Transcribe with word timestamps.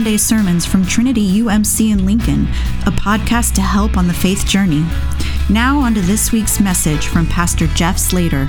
Sunday 0.00 0.16
sermons 0.16 0.64
from 0.64 0.86
Trinity 0.86 1.40
UMC 1.42 1.92
in 1.92 2.06
Lincoln, 2.06 2.44
a 2.86 2.90
podcast 2.90 3.52
to 3.56 3.60
help 3.60 3.98
on 3.98 4.06
the 4.06 4.14
faith 4.14 4.46
journey. 4.46 4.82
Now, 5.50 5.78
on 5.78 5.92
to 5.92 6.00
this 6.00 6.32
week's 6.32 6.58
message 6.58 7.08
from 7.08 7.26
Pastor 7.26 7.66
Jeff 7.66 7.98
Slater. 7.98 8.48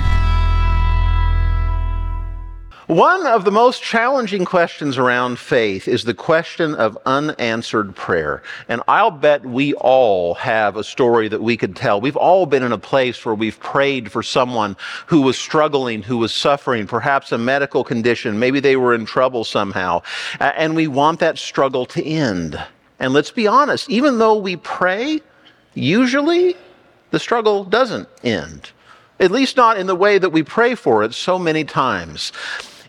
One 2.92 3.26
of 3.26 3.46
the 3.46 3.50
most 3.50 3.82
challenging 3.82 4.44
questions 4.44 4.98
around 4.98 5.38
faith 5.38 5.88
is 5.88 6.04
the 6.04 6.12
question 6.12 6.74
of 6.74 6.98
unanswered 7.06 7.96
prayer. 7.96 8.42
And 8.68 8.82
I'll 8.86 9.10
bet 9.10 9.46
we 9.46 9.72
all 9.72 10.34
have 10.34 10.76
a 10.76 10.84
story 10.84 11.26
that 11.28 11.42
we 11.42 11.56
could 11.56 11.74
tell. 11.74 12.02
We've 12.02 12.18
all 12.18 12.44
been 12.44 12.62
in 12.62 12.70
a 12.70 12.76
place 12.76 13.24
where 13.24 13.34
we've 13.34 13.58
prayed 13.58 14.12
for 14.12 14.22
someone 14.22 14.76
who 15.06 15.22
was 15.22 15.38
struggling, 15.38 16.02
who 16.02 16.18
was 16.18 16.34
suffering, 16.34 16.86
perhaps 16.86 17.32
a 17.32 17.38
medical 17.38 17.82
condition. 17.82 18.38
Maybe 18.38 18.60
they 18.60 18.76
were 18.76 18.94
in 18.94 19.06
trouble 19.06 19.44
somehow. 19.44 20.02
And 20.38 20.76
we 20.76 20.86
want 20.86 21.18
that 21.20 21.38
struggle 21.38 21.86
to 21.86 22.04
end. 22.04 22.62
And 22.98 23.14
let's 23.14 23.30
be 23.30 23.46
honest, 23.46 23.88
even 23.88 24.18
though 24.18 24.36
we 24.36 24.56
pray, 24.56 25.22
usually 25.72 26.56
the 27.10 27.18
struggle 27.18 27.64
doesn't 27.64 28.06
end. 28.22 28.70
At 29.18 29.30
least 29.30 29.56
not 29.56 29.78
in 29.78 29.86
the 29.86 29.94
way 29.94 30.18
that 30.18 30.28
we 30.28 30.42
pray 30.42 30.74
for 30.74 31.02
it 31.04 31.14
so 31.14 31.38
many 31.38 31.64
times. 31.64 32.32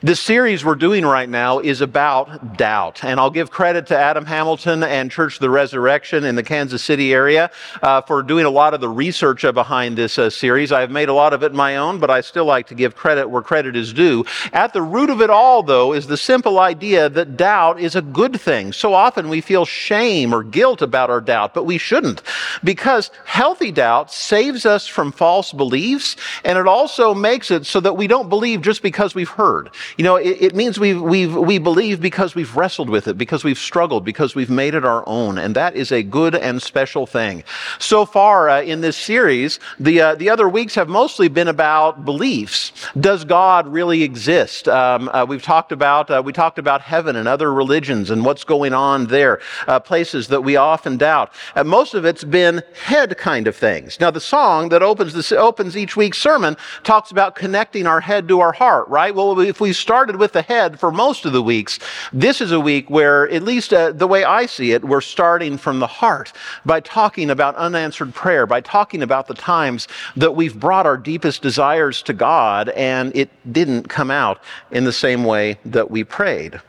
This 0.05 0.19
series 0.19 0.65
we're 0.65 0.75
doing 0.75 1.05
right 1.05 1.29
now 1.29 1.59
is 1.59 1.79
about 1.79 2.57
doubt. 2.57 3.05
And 3.05 3.21
I'll 3.21 3.29
give 3.29 3.49
credit 3.49 3.87
to 3.87 3.97
Adam 3.97 4.25
Hamilton 4.25 4.83
and 4.83 5.09
Church 5.09 5.35
of 5.35 5.39
the 5.39 5.49
Resurrection 5.49 6.25
in 6.25 6.35
the 6.35 6.43
Kansas 6.43 6.83
City 6.83 7.13
area 7.13 7.49
uh, 7.81 8.01
for 8.01 8.21
doing 8.21 8.45
a 8.45 8.49
lot 8.49 8.73
of 8.73 8.81
the 8.81 8.89
research 8.89 9.43
behind 9.43 9.97
this 9.97 10.19
uh, 10.19 10.29
series. 10.29 10.73
I've 10.73 10.91
made 10.91 11.07
a 11.07 11.13
lot 11.13 11.31
of 11.31 11.41
it 11.41 11.53
my 11.53 11.77
own, 11.77 11.99
but 11.99 12.09
I 12.09 12.19
still 12.19 12.43
like 12.43 12.67
to 12.67 12.75
give 12.75 12.97
credit 12.97 13.29
where 13.29 13.41
credit 13.41 13.77
is 13.77 13.93
due. 13.93 14.25
At 14.51 14.73
the 14.73 14.81
root 14.81 15.09
of 15.09 15.21
it 15.21 15.29
all, 15.29 15.63
though, 15.63 15.93
is 15.93 16.05
the 16.05 16.17
simple 16.17 16.59
idea 16.59 17.07
that 17.07 17.37
doubt 17.37 17.79
is 17.79 17.95
a 17.95 18.01
good 18.01 18.41
thing. 18.41 18.73
So 18.73 18.93
often 18.93 19.29
we 19.29 19.39
feel 19.39 19.63
shame 19.63 20.35
or 20.35 20.43
guilt 20.43 20.81
about 20.81 21.11
our 21.11 21.21
doubt, 21.21 21.53
but 21.53 21.63
we 21.63 21.77
shouldn't. 21.77 22.23
Because 22.61 23.09
healthy 23.23 23.71
doubt 23.71 24.11
saves 24.11 24.65
us 24.65 24.85
from 24.85 25.13
false 25.13 25.53
beliefs, 25.53 26.17
and 26.43 26.57
it 26.57 26.67
also 26.67 27.13
makes 27.13 27.51
it 27.51 27.65
so 27.65 27.79
that 27.79 27.95
we 27.95 28.07
don't 28.07 28.27
believe 28.27 28.61
just 28.61 28.81
because 28.81 29.15
we've 29.15 29.29
heard. 29.29 29.69
You 29.97 30.03
know, 30.03 30.15
it, 30.15 30.37
it 30.41 30.55
means 30.55 30.79
we 30.79 30.93
we 30.93 31.27
we 31.27 31.57
believe 31.57 32.01
because 32.01 32.35
we've 32.35 32.55
wrestled 32.55 32.89
with 32.89 33.07
it, 33.07 33.17
because 33.17 33.43
we've 33.43 33.57
struggled, 33.57 34.03
because 34.03 34.35
we've 34.35 34.49
made 34.49 34.73
it 34.73 34.85
our 34.85 35.03
own. 35.07 35.37
And 35.37 35.55
that 35.55 35.75
is 35.75 35.91
a 35.91 36.03
good 36.03 36.35
and 36.35 36.61
special 36.61 37.05
thing. 37.05 37.43
So 37.79 38.05
far 38.05 38.49
uh, 38.49 38.61
in 38.61 38.81
this 38.81 38.97
series, 38.97 39.59
the, 39.79 40.01
uh, 40.01 40.15
the 40.15 40.29
other 40.29 40.49
weeks 40.49 40.75
have 40.75 40.89
mostly 40.89 41.27
been 41.27 41.47
about 41.47 42.05
beliefs. 42.05 42.71
Does 42.99 43.25
God 43.25 43.67
really 43.67 44.03
exist? 44.03 44.67
Um, 44.67 45.09
uh, 45.09 45.25
we've 45.27 45.43
talked 45.43 45.71
about, 45.71 46.09
uh, 46.09 46.21
we 46.23 46.33
talked 46.33 46.59
about 46.59 46.81
heaven 46.81 47.15
and 47.15 47.27
other 47.27 47.53
religions 47.53 48.09
and 48.09 48.25
what's 48.25 48.43
going 48.43 48.73
on 48.73 49.07
there, 49.07 49.39
uh, 49.67 49.79
places 49.79 50.27
that 50.29 50.41
we 50.41 50.55
often 50.55 50.97
doubt. 50.97 51.31
Uh, 51.55 51.63
most 51.63 51.93
of 51.93 52.05
it's 52.05 52.23
been 52.23 52.63
head 52.83 53.17
kind 53.17 53.47
of 53.47 53.55
things. 53.55 53.99
Now, 53.99 54.11
the 54.11 54.21
song 54.21 54.69
that 54.69 54.81
opens, 54.81 55.13
this, 55.13 55.31
opens 55.31 55.75
each 55.75 55.95
week's 55.95 56.17
sermon 56.17 56.55
talks 56.83 57.11
about 57.11 57.35
connecting 57.35 57.87
our 57.87 58.01
head 58.01 58.27
to 58.27 58.39
our 58.39 58.53
heart, 58.53 58.87
right? 58.87 59.13
Well, 59.13 59.39
if 59.39 59.59
we 59.59 59.73
started 59.83 60.15
with 60.15 60.31
the 60.31 60.41
head 60.41 60.79
for 60.79 60.91
most 60.91 61.25
of 61.25 61.33
the 61.33 61.43
weeks. 61.43 61.77
This 62.13 62.39
is 62.39 62.53
a 62.53 62.59
week 62.59 62.89
where, 62.89 63.29
at 63.29 63.43
least 63.43 63.73
uh, 63.73 63.91
the 63.91 64.07
way 64.07 64.23
I 64.23 64.45
see 64.45 64.71
it, 64.71 64.85
we're 64.85 65.01
starting 65.01 65.57
from 65.57 65.79
the 65.79 65.87
heart 65.87 66.31
by 66.65 66.79
talking 66.79 67.29
about 67.29 67.55
unanswered 67.57 68.13
prayer, 68.13 68.47
by 68.47 68.61
talking 68.61 69.03
about 69.03 69.27
the 69.27 69.33
times 69.33 69.89
that 70.15 70.35
we've 70.35 70.57
brought 70.57 70.85
our 70.85 70.95
deepest 70.95 71.41
desires 71.41 72.01
to 72.03 72.13
God 72.13 72.69
and 72.69 73.13
it 73.13 73.29
didn't 73.51 73.89
come 73.89 74.09
out 74.09 74.41
in 74.71 74.85
the 74.85 74.93
same 74.93 75.25
way 75.25 75.59
that 75.65 75.91
we 75.91 76.05
prayed. 76.05 76.61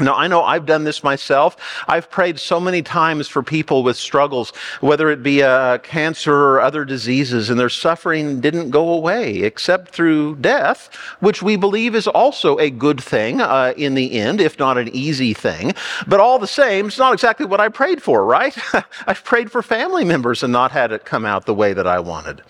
Now, 0.00 0.14
I 0.14 0.28
know 0.28 0.44
I've 0.44 0.64
done 0.64 0.84
this 0.84 1.02
myself. 1.02 1.56
I've 1.88 2.08
prayed 2.08 2.38
so 2.38 2.60
many 2.60 2.82
times 2.82 3.26
for 3.26 3.42
people 3.42 3.82
with 3.82 3.96
struggles, 3.96 4.50
whether 4.80 5.10
it 5.10 5.24
be 5.24 5.42
uh, 5.42 5.78
cancer 5.78 6.34
or 6.34 6.60
other 6.60 6.84
diseases, 6.84 7.50
and 7.50 7.58
their 7.58 7.68
suffering 7.68 8.40
didn't 8.40 8.70
go 8.70 8.90
away 8.90 9.38
except 9.38 9.90
through 9.90 10.36
death, 10.36 10.94
which 11.20 11.42
we 11.42 11.56
believe 11.56 11.94
is 11.94 12.06
also 12.06 12.58
a 12.58 12.70
good 12.70 13.00
thing 13.02 13.40
uh, 13.40 13.74
in 13.76 13.94
the 13.94 14.12
end, 14.20 14.40
if 14.40 14.58
not 14.58 14.78
an 14.78 14.88
easy 14.94 15.34
thing. 15.34 15.74
But 16.06 16.20
all 16.20 16.38
the 16.38 16.46
same, 16.46 16.86
it's 16.86 16.98
not 16.98 17.12
exactly 17.12 17.46
what 17.46 17.60
I 17.60 17.68
prayed 17.68 18.02
for, 18.02 18.24
right? 18.24 18.56
I've 19.06 19.24
prayed 19.24 19.50
for 19.50 19.62
family 19.62 20.04
members 20.04 20.42
and 20.42 20.52
not 20.52 20.70
had 20.70 20.92
it 20.92 21.04
come 21.04 21.24
out 21.24 21.46
the 21.46 21.54
way 21.54 21.72
that 21.72 21.86
I 21.86 21.98
wanted. 22.00 22.42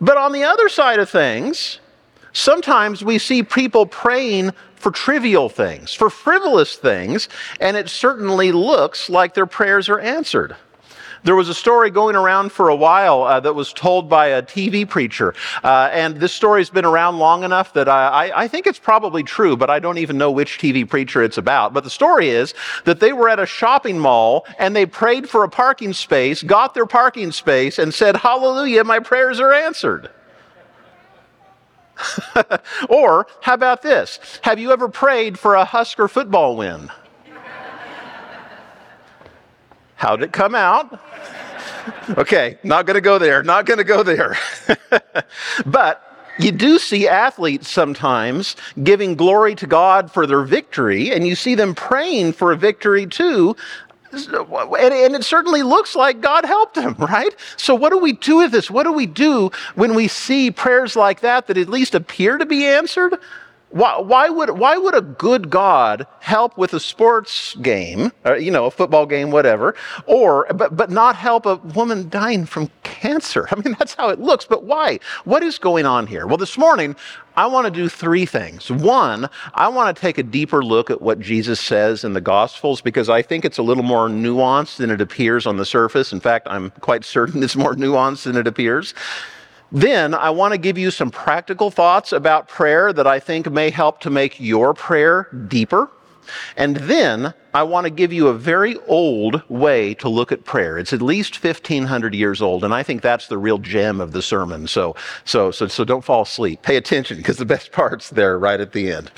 But 0.00 0.16
on 0.16 0.32
the 0.32 0.44
other 0.44 0.68
side 0.68 0.98
of 0.98 1.10
things, 1.10 1.79
Sometimes 2.32 3.04
we 3.04 3.18
see 3.18 3.42
people 3.42 3.86
praying 3.86 4.52
for 4.76 4.90
trivial 4.90 5.48
things, 5.48 5.92
for 5.92 6.08
frivolous 6.08 6.76
things, 6.76 7.28
and 7.60 7.76
it 7.76 7.88
certainly 7.88 8.50
looks 8.52 9.10
like 9.10 9.34
their 9.34 9.46
prayers 9.46 9.88
are 9.88 10.00
answered. 10.00 10.56
There 11.22 11.36
was 11.36 11.50
a 11.50 11.54
story 11.54 11.90
going 11.90 12.16
around 12.16 12.50
for 12.50 12.70
a 12.70 12.74
while 12.74 13.24
uh, 13.24 13.40
that 13.40 13.54
was 13.54 13.74
told 13.74 14.08
by 14.08 14.28
a 14.28 14.42
TV 14.42 14.88
preacher. 14.88 15.34
Uh, 15.62 15.90
and 15.92 16.16
this 16.16 16.32
story's 16.32 16.70
been 16.70 16.86
around 16.86 17.18
long 17.18 17.44
enough 17.44 17.74
that 17.74 17.90
I, 17.90 18.32
I, 18.34 18.48
think 18.48 18.66
it's 18.66 18.78
probably 18.78 19.22
true, 19.22 19.54
but 19.54 19.68
I 19.68 19.80
don't 19.80 19.98
even 19.98 20.16
know 20.16 20.30
which 20.30 20.58
TV 20.58 20.88
preacher 20.88 21.22
it's 21.22 21.36
about. 21.36 21.74
But 21.74 21.84
the 21.84 21.90
story 21.90 22.30
is 22.30 22.54
that 22.84 23.00
they 23.00 23.12
were 23.12 23.28
at 23.28 23.38
a 23.38 23.44
shopping 23.44 23.98
mall 23.98 24.46
and 24.58 24.74
they 24.74 24.86
prayed 24.86 25.28
for 25.28 25.44
a 25.44 25.48
parking 25.48 25.92
space, 25.92 26.42
got 26.42 26.72
their 26.72 26.86
parking 26.86 27.32
space, 27.32 27.78
and 27.78 27.92
said, 27.92 28.16
Hallelujah, 28.16 28.84
my 28.84 28.98
prayers 28.98 29.40
are 29.40 29.52
answered. 29.52 30.10
or 32.88 33.26
how 33.40 33.54
about 33.54 33.82
this? 33.82 34.18
Have 34.42 34.58
you 34.58 34.72
ever 34.72 34.88
prayed 34.88 35.38
for 35.38 35.54
a 35.54 35.64
Husker 35.64 36.08
football 36.08 36.56
win? 36.56 36.90
How'd 39.96 40.22
it 40.22 40.32
come 40.32 40.54
out? 40.54 40.98
Okay, 42.16 42.58
not 42.62 42.86
going 42.86 42.94
to 42.94 43.00
go 43.02 43.18
there, 43.18 43.42
not 43.42 43.66
going 43.66 43.78
to 43.78 43.84
go 43.84 44.02
there. 44.02 44.36
but 45.66 46.34
you 46.38 46.52
do 46.52 46.78
see 46.78 47.06
athletes 47.06 47.68
sometimes 47.68 48.56
giving 48.82 49.14
glory 49.14 49.54
to 49.56 49.66
God 49.66 50.10
for 50.10 50.26
their 50.26 50.42
victory, 50.42 51.10
and 51.12 51.26
you 51.26 51.34
see 51.34 51.54
them 51.54 51.74
praying 51.74 52.32
for 52.32 52.52
a 52.52 52.56
victory 52.56 53.06
too 53.06 53.56
and, 54.12 55.14
it 55.14 55.24
certainly 55.24 55.62
looks 55.62 55.94
like 55.94 56.20
God 56.20 56.44
helped 56.44 56.76
him, 56.76 56.94
right? 56.98 57.34
So, 57.56 57.74
what 57.74 57.90
do 57.90 57.98
we 57.98 58.12
do 58.12 58.36
with 58.38 58.52
this? 58.52 58.70
What 58.70 58.84
do 58.84 58.92
we 58.92 59.06
do 59.06 59.50
when 59.74 59.94
we 59.94 60.08
see 60.08 60.50
prayers 60.50 60.96
like 60.96 61.20
that 61.20 61.46
that 61.46 61.58
at 61.58 61.68
least 61.68 61.94
appear 61.94 62.38
to 62.38 62.46
be 62.46 62.66
answered? 62.66 63.16
Why, 63.70 64.00
why, 64.00 64.28
would, 64.28 64.50
why 64.50 64.76
would 64.76 64.96
a 64.96 65.00
good 65.00 65.48
God 65.48 66.06
help 66.18 66.58
with 66.58 66.74
a 66.74 66.80
sports 66.80 67.54
game, 67.56 68.10
or, 68.24 68.36
you 68.36 68.50
know, 68.50 68.66
a 68.66 68.70
football 68.70 69.06
game, 69.06 69.30
whatever, 69.30 69.76
or, 70.06 70.46
but, 70.52 70.76
but 70.76 70.90
not 70.90 71.14
help 71.14 71.46
a 71.46 71.54
woman 71.56 72.08
dying 72.08 72.46
from 72.46 72.68
cancer? 72.82 73.46
I 73.52 73.54
mean, 73.60 73.76
that's 73.78 73.94
how 73.94 74.08
it 74.08 74.18
looks, 74.18 74.44
but 74.44 74.64
why? 74.64 74.98
What 75.24 75.44
is 75.44 75.58
going 75.58 75.86
on 75.86 76.08
here? 76.08 76.26
Well, 76.26 76.36
this 76.36 76.58
morning, 76.58 76.96
I 77.36 77.46
want 77.46 77.66
to 77.66 77.70
do 77.70 77.88
three 77.88 78.26
things. 78.26 78.72
One, 78.72 79.28
I 79.54 79.68
want 79.68 79.96
to 79.96 80.00
take 80.00 80.18
a 80.18 80.24
deeper 80.24 80.64
look 80.64 80.90
at 80.90 81.00
what 81.00 81.20
Jesus 81.20 81.60
says 81.60 82.02
in 82.02 82.12
the 82.12 82.20
Gospels 82.20 82.80
because 82.80 83.08
I 83.08 83.22
think 83.22 83.44
it's 83.44 83.58
a 83.58 83.62
little 83.62 83.84
more 83.84 84.08
nuanced 84.08 84.78
than 84.78 84.90
it 84.90 85.00
appears 85.00 85.46
on 85.46 85.58
the 85.58 85.64
surface. 85.64 86.12
In 86.12 86.18
fact, 86.18 86.48
I'm 86.50 86.70
quite 86.80 87.04
certain 87.04 87.42
it's 87.42 87.56
more 87.56 87.74
nuanced 87.74 88.24
than 88.24 88.36
it 88.36 88.48
appears. 88.48 88.94
Then 89.72 90.14
I 90.14 90.30
want 90.30 90.52
to 90.52 90.58
give 90.58 90.76
you 90.76 90.90
some 90.90 91.10
practical 91.10 91.70
thoughts 91.70 92.12
about 92.12 92.48
prayer 92.48 92.92
that 92.92 93.06
I 93.06 93.20
think 93.20 93.50
may 93.50 93.70
help 93.70 94.00
to 94.00 94.10
make 94.10 94.40
your 94.40 94.74
prayer 94.74 95.28
deeper. 95.48 95.90
And 96.56 96.76
then 96.76 97.34
I 97.54 97.62
want 97.64 97.84
to 97.84 97.90
give 97.90 98.12
you 98.12 98.28
a 98.28 98.34
very 98.34 98.76
old 98.86 99.42
way 99.48 99.94
to 99.94 100.08
look 100.08 100.32
at 100.32 100.44
prayer. 100.44 100.78
It's 100.78 100.92
at 100.92 101.02
least 101.02 101.42
1500 101.42 102.14
years 102.14 102.40
old, 102.40 102.64
and 102.64 102.72
I 102.72 102.82
think 102.82 103.02
that's 103.02 103.26
the 103.26 103.38
real 103.38 103.58
gem 103.58 104.00
of 104.00 104.12
the 104.12 104.22
sermon. 104.22 104.66
So, 104.66 104.94
so, 105.24 105.50
so, 105.50 105.66
so 105.66 105.84
don't 105.84 106.04
fall 106.04 106.22
asleep. 106.22 106.62
Pay 106.62 106.76
attention 106.76 107.16
because 107.16 107.38
the 107.38 107.44
best 107.44 107.72
part's 107.72 108.10
there 108.10 108.38
right 108.38 108.60
at 108.60 108.72
the 108.72 108.92
end. 108.92 109.10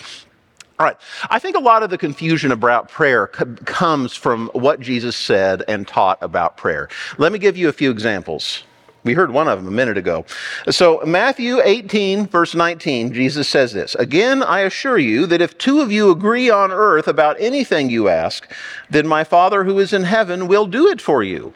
All 0.78 0.86
right. 0.86 0.96
I 1.30 1.38
think 1.38 1.56
a 1.56 1.60
lot 1.60 1.82
of 1.82 1.90
the 1.90 1.98
confusion 1.98 2.50
about 2.50 2.88
prayer 2.88 3.26
comes 3.26 4.16
from 4.16 4.48
what 4.52 4.80
Jesus 4.80 5.16
said 5.16 5.62
and 5.68 5.86
taught 5.86 6.18
about 6.22 6.56
prayer. 6.56 6.88
Let 7.18 7.30
me 7.30 7.38
give 7.38 7.56
you 7.56 7.68
a 7.68 7.72
few 7.72 7.90
examples. 7.90 8.64
We 9.04 9.14
heard 9.14 9.32
one 9.32 9.48
of 9.48 9.58
them 9.58 9.66
a 9.66 9.76
minute 9.76 9.98
ago. 9.98 10.24
So, 10.70 11.00
Matthew 11.04 11.60
18, 11.60 12.28
verse 12.28 12.54
19, 12.54 13.12
Jesus 13.12 13.48
says 13.48 13.72
this 13.72 13.96
Again, 13.96 14.42
I 14.42 14.60
assure 14.60 14.98
you 14.98 15.26
that 15.26 15.40
if 15.40 15.58
two 15.58 15.80
of 15.80 15.90
you 15.90 16.10
agree 16.10 16.50
on 16.50 16.70
earth 16.70 17.08
about 17.08 17.40
anything 17.40 17.90
you 17.90 18.08
ask, 18.08 18.48
then 18.88 19.06
my 19.08 19.24
Father 19.24 19.64
who 19.64 19.80
is 19.80 19.92
in 19.92 20.04
heaven 20.04 20.46
will 20.46 20.66
do 20.66 20.86
it 20.86 21.00
for 21.00 21.22
you. 21.22 21.52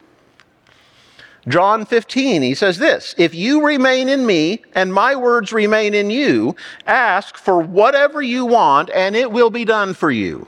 John 1.47 1.85
15, 1.85 2.41
he 2.41 2.53
says 2.53 2.77
this 2.77 3.15
If 3.17 3.33
you 3.33 3.65
remain 3.65 4.09
in 4.09 4.25
me 4.25 4.63
and 4.75 4.93
my 4.93 5.15
words 5.15 5.53
remain 5.53 5.93
in 5.93 6.09
you, 6.09 6.55
ask 6.85 7.37
for 7.37 7.59
whatever 7.61 8.21
you 8.21 8.45
want 8.45 8.89
and 8.89 9.15
it 9.15 9.31
will 9.31 9.49
be 9.49 9.63
done 9.63 9.93
for 9.93 10.11
you. 10.11 10.47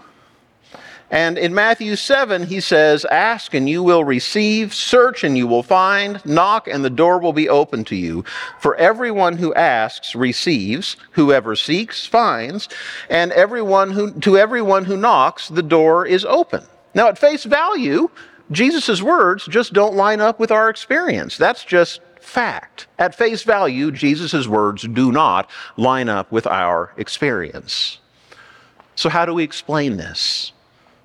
And 1.11 1.37
in 1.39 1.55
Matthew 1.55 1.95
7, 1.95 2.43
he 2.47 2.59
says, 2.59 3.03
Ask 3.05 3.53
and 3.53 3.67
you 3.67 3.81
will 3.81 4.03
receive, 4.03 4.73
search 4.73 5.23
and 5.23 5.37
you 5.37 5.47
will 5.47 5.63
find, 5.63 6.23
knock 6.25 6.67
and 6.67 6.85
the 6.85 6.89
door 6.89 7.19
will 7.19 7.33
be 7.33 7.49
open 7.49 7.83
to 7.85 7.95
you. 7.95 8.23
For 8.59 8.75
everyone 8.75 9.37
who 9.37 9.53
asks 9.55 10.13
receives, 10.13 10.97
whoever 11.11 11.55
seeks 11.55 12.05
finds, 12.05 12.69
and 13.09 13.31
everyone 13.31 13.91
who, 13.91 14.11
to 14.19 14.37
everyone 14.37 14.85
who 14.85 14.97
knocks, 14.97 15.47
the 15.49 15.63
door 15.63 16.05
is 16.05 16.25
open. 16.25 16.63
Now, 16.93 17.07
at 17.07 17.17
face 17.17 17.43
value, 17.43 18.09
Jesus' 18.51 19.01
words 19.01 19.45
just 19.47 19.73
don't 19.73 19.95
line 19.95 20.21
up 20.21 20.39
with 20.39 20.51
our 20.51 20.69
experience. 20.69 21.37
That's 21.37 21.63
just 21.63 22.01
fact. 22.19 22.87
At 22.99 23.15
face 23.15 23.43
value, 23.43 23.91
Jesus' 23.91 24.47
words 24.47 24.87
do 24.87 25.11
not 25.11 25.49
line 25.77 26.09
up 26.09 26.31
with 26.31 26.45
our 26.45 26.93
experience. 26.97 27.99
So, 28.95 29.09
how 29.09 29.25
do 29.25 29.33
we 29.33 29.43
explain 29.43 29.97
this? 29.97 30.51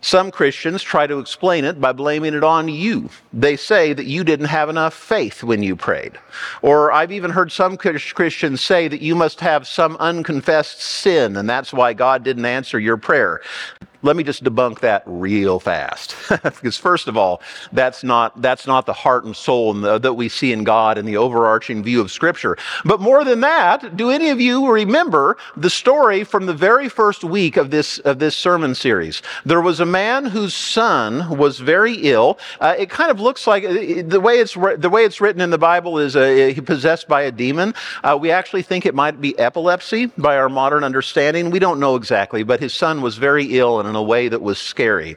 Some 0.05 0.31
Christians 0.31 0.83
try 0.83 1.07
to 1.07 1.19
explain 1.19 1.65
it 1.65 1.81
by 1.81 1.93
blaming 1.93 2.35
it 2.35 2.45
on 2.45 2.69
you. 2.69 3.09
They 3.33 3.57
say 3.57 3.95
that 3.95 4.05
you 4.05 4.23
didn't 4.23 4.49
have 4.49 4.69
enough 4.69 4.93
faith 4.93 5.43
when 5.43 5.63
you 5.63 5.77
prayed. 5.77 6.19
Or 6.61 6.93
I've 6.93 7.11
even 7.11 7.31
heard 7.31 7.51
some 7.51 7.79
Christians 7.79 8.61
say 8.61 8.87
that 8.87 9.01
you 9.01 9.15
must 9.15 9.41
have 9.41 9.67
some 9.67 9.97
unconfessed 9.97 10.83
sin, 10.83 11.39
and 11.39 11.49
that's 11.49 11.73
why 11.73 11.95
God 11.95 12.23
didn't 12.23 12.45
answer 12.45 12.79
your 12.79 12.99
prayer. 12.99 13.41
Let 14.05 14.17
me 14.17 14.23
just 14.23 14.45
debunk 14.45 14.81
that 14.81 15.03
real 15.07 15.59
fast. 15.59 16.15
because 16.43 16.77
first 16.77 17.09
of 17.09 17.17
all, 17.17 17.41
that's 17.73 18.05
not, 18.05 18.43
that's 18.43 18.67
not 18.67 18.85
the 18.85 18.93
heart 18.93 19.25
and 19.25 19.35
soul 19.35 19.73
the, 19.73 19.97
that 19.97 20.13
we 20.13 20.29
see 20.29 20.53
in 20.53 20.63
God 20.63 20.99
in 20.99 21.07
the 21.07 21.17
overarching 21.17 21.83
view 21.83 22.03
of 22.03 22.11
Scripture. 22.11 22.59
But 22.85 23.01
more 23.01 23.25
than 23.25 23.41
that, 23.41 23.97
do 23.97 24.11
any 24.11 24.29
of 24.29 24.43
you 24.43 24.71
remember 24.71 25.39
the 25.57 25.71
story 25.71 26.23
from 26.23 26.45
the 26.45 26.53
very 26.53 26.91
first 26.91 27.25
week 27.25 27.57
of 27.57 27.71
this, 27.71 27.99
of 28.01 28.19
this 28.19 28.37
sermon 28.37 28.75
series? 28.75 29.23
There 29.47 29.63
was 29.63 29.81
a 29.81 29.87
man 29.87 30.27
whose 30.27 30.53
son 30.53 31.39
was 31.39 31.59
very 31.59 31.95
ill. 31.95 32.39
Uh, 32.61 32.75
it 32.79 32.91
kind 32.91 33.11
of 33.11 33.21
looks 33.21 33.47
like 33.47 33.65
uh, 33.65 34.03
the 34.07 34.21
way 34.21 34.39
it's, 34.39 34.53
the 34.53 34.91
way 34.91 35.05
it's 35.05 35.23
written 35.23 35.41
in 35.41 35.49
the 35.49 35.57
Bible 35.57 35.99
is 35.99 36.15
uh, 36.15 36.53
possessed 36.67 37.09
by 37.09 37.23
a 37.23 37.33
demon. 37.33 37.73
Uh, 38.03 38.19
we 38.21 38.31
actually 38.31 38.63
think 38.63 38.85
it 38.85 38.95
might 38.95 39.19
be 39.23 39.39
epilepsy 39.39 40.07
by 40.19 40.37
our 40.37 40.51
modern 40.51 40.85
understanding. 40.85 41.49
We 41.49 41.59
don't 41.59 41.81
know 41.81 41.97
exactly, 41.97 42.43
but 42.43 42.61
his 42.61 42.75
son 42.75 43.01
was 43.01 43.17
very 43.17 43.57
ill 43.57 43.81
and 43.81 43.94
in 43.95 43.97
a 43.97 44.03
way 44.03 44.29
that 44.29 44.43
was 44.43 44.59
scary. 44.59 45.17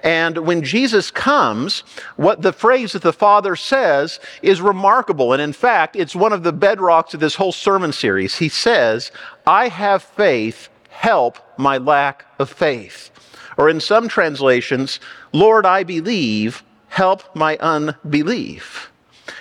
And 0.00 0.38
when 0.38 0.62
Jesus 0.62 1.10
comes, 1.10 1.80
what 2.16 2.42
the 2.42 2.52
phrase 2.52 2.92
that 2.92 3.02
the 3.02 3.12
Father 3.12 3.56
says 3.56 4.20
is 4.42 4.60
remarkable. 4.60 5.32
And 5.32 5.40
in 5.40 5.52
fact, 5.52 5.96
it's 5.96 6.16
one 6.16 6.32
of 6.32 6.42
the 6.42 6.52
bedrocks 6.52 7.14
of 7.14 7.20
this 7.20 7.36
whole 7.36 7.52
sermon 7.52 7.92
series. 7.92 8.36
He 8.36 8.48
says, 8.48 9.12
I 9.46 9.68
have 9.68 10.02
faith, 10.02 10.68
help 10.90 11.38
my 11.56 11.78
lack 11.78 12.26
of 12.38 12.50
faith. 12.50 13.10
Or 13.56 13.68
in 13.68 13.80
some 13.80 14.08
translations, 14.08 15.00
Lord, 15.32 15.64
I 15.64 15.82
believe, 15.82 16.62
help 16.88 17.34
my 17.34 17.56
unbelief. 17.58 18.90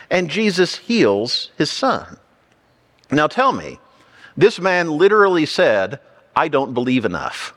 And 0.10 0.30
Jesus 0.30 0.78
heals 0.78 1.52
his 1.58 1.72
son. 1.72 2.18
Now 3.12 3.28
tell 3.28 3.52
me, 3.52 3.80
this 4.38 4.60
man 4.60 4.92
literally 4.92 5.46
said, 5.46 6.00
I 6.36 6.48
don't 6.48 6.74
believe 6.74 7.06
enough 7.06 7.54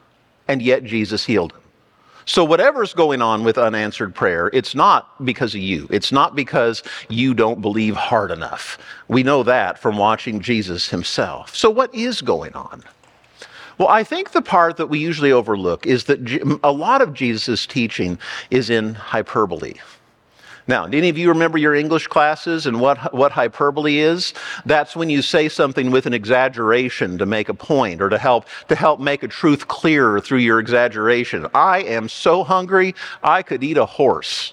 and 0.49 0.63
yet 0.63 0.85
Jesus 0.85 1.25
healed 1.25 1.53
him. 1.53 1.61
So, 2.25 2.45
whatever's 2.45 2.93
going 2.93 3.23
on 3.23 3.43
with 3.43 3.57
unanswered 3.57 4.15
prayer, 4.15 4.51
it's 4.53 4.75
not 4.75 5.25
because 5.25 5.55
of 5.55 5.63
you. 5.63 5.89
It's 5.91 6.13
not 6.13 6.37
because 6.37 6.83
you 7.09 7.33
don't 7.33 7.63
believe 7.63 7.97
hard 7.97 8.31
enough. 8.31 8.77
We 9.09 9.23
know 9.23 9.43
that 9.45 9.79
from 9.79 9.97
watching 9.97 10.41
Jesus 10.41 10.91
himself. 10.91 11.57
So, 11.57 11.71
what 11.71 11.95
is 11.95 12.21
going 12.21 12.53
on? 12.53 12.85
Well, 13.79 13.89
I 13.89 14.05
think 14.05 14.33
the 14.33 14.43
part 14.43 14.77
that 14.77 14.89
we 14.89 14.99
usually 14.99 15.33
overlook 15.33 15.87
is 15.87 16.05
that 16.05 16.61
a 16.63 16.73
lot 16.73 17.01
of 17.01 17.15
Jesus' 17.15 17.65
teaching 17.65 18.19
is 18.51 18.69
in 18.69 18.93
hyperbole. 18.93 19.75
Now, 20.69 20.87
do 20.87 20.99
any 20.99 21.09
of 21.09 21.17
you 21.17 21.31
remember 21.31 21.57
your 21.57 21.75
English 21.75 22.09
classes 22.09 22.67
and 22.67 22.79
what, 22.79 23.15
what 23.15 23.33
hyperbole 23.33 23.99
is? 23.99 24.35
That's 24.67 24.95
when 24.95 25.09
you 25.09 25.23
say 25.23 25.49
something 25.49 25.91
with 25.91 26.05
an 26.05 26.13
exaggeration 26.13 27.17
to 27.17 27.25
make 27.27 27.49
a 27.49 27.55
point 27.55 28.03
or 28.03 28.11
to 28.11 28.19
help, 28.19 28.45
to 28.69 28.75
help 28.75 29.01
make 29.01 29.23
a 29.23 29.29
truth 29.29 29.67
clearer 29.67 30.21
through 30.21 30.39
your 30.39 30.61
exaggeration. 30.61 31.47
I 31.55 31.81
am 31.85 32.11
so 32.11 32.45
hungry, 32.45 32.95
I 33.23 33.43
could 33.43 33.65
eat 33.65 33.79
a 33.79 33.87
horse. 33.87 34.53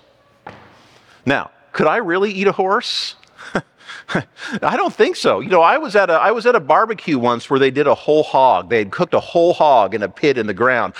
Now, 1.25 1.51
could 1.73 1.87
I 1.87 1.97
really 1.97 2.31
eat 2.31 2.47
a 2.47 2.53
horse? 2.53 3.15
I 4.61 4.77
don't 4.77 4.93
think 4.93 5.15
so. 5.15 5.39
You 5.39 5.49
know, 5.49 5.61
I 5.61 5.77
was 5.77 5.95
at 5.95 6.09
a 6.09 6.13
I 6.13 6.31
was 6.31 6.45
at 6.45 6.55
a 6.55 6.59
barbecue 6.59 7.17
once 7.17 7.49
where 7.49 7.59
they 7.59 7.71
did 7.71 7.87
a 7.87 7.95
whole 7.95 8.23
hog. 8.23 8.69
They 8.69 8.79
had 8.79 8.91
cooked 8.91 9.13
a 9.13 9.19
whole 9.19 9.53
hog 9.53 9.93
in 9.93 10.03
a 10.03 10.09
pit 10.09 10.37
in 10.37 10.47
the 10.47 10.53
ground. 10.53 10.93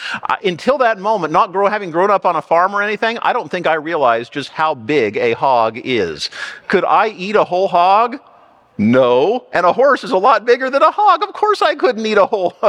Until 0.44 0.78
that 0.80 1.00
moment, 1.00 1.34
not 1.34 1.52
grow, 1.52 1.68
having 1.68 1.92
grown 1.92 2.12
up 2.12 2.26
on 2.26 2.36
a 2.36 2.42
farm 2.42 2.76
or 2.76 2.82
anything, 2.82 3.18
I 3.20 3.34
don't 3.34 3.50
think 3.50 3.68
I 3.68 3.76
realized 3.76 4.34
just 4.34 4.50
how 4.50 4.76
big 4.76 5.18
a 5.18 5.34
hog 5.34 5.80
is. 5.84 6.30
Could 6.68 6.86
I 6.86 7.10
eat 7.10 7.36
a 7.36 7.44
whole 7.44 7.68
hog? 7.68 8.20
No. 8.78 9.48
And 9.54 9.66
a 9.66 9.74
horse 9.74 10.04
is 10.04 10.12
a 10.12 10.18
lot 10.18 10.46
bigger 10.46 10.70
than 10.70 10.82
a 10.82 10.92
hog. 10.92 11.24
Of 11.24 11.34
course 11.34 11.62
I 11.62 11.76
couldn't 11.76 12.06
eat 12.06 12.18
a 12.18 12.26
whole. 12.26 12.54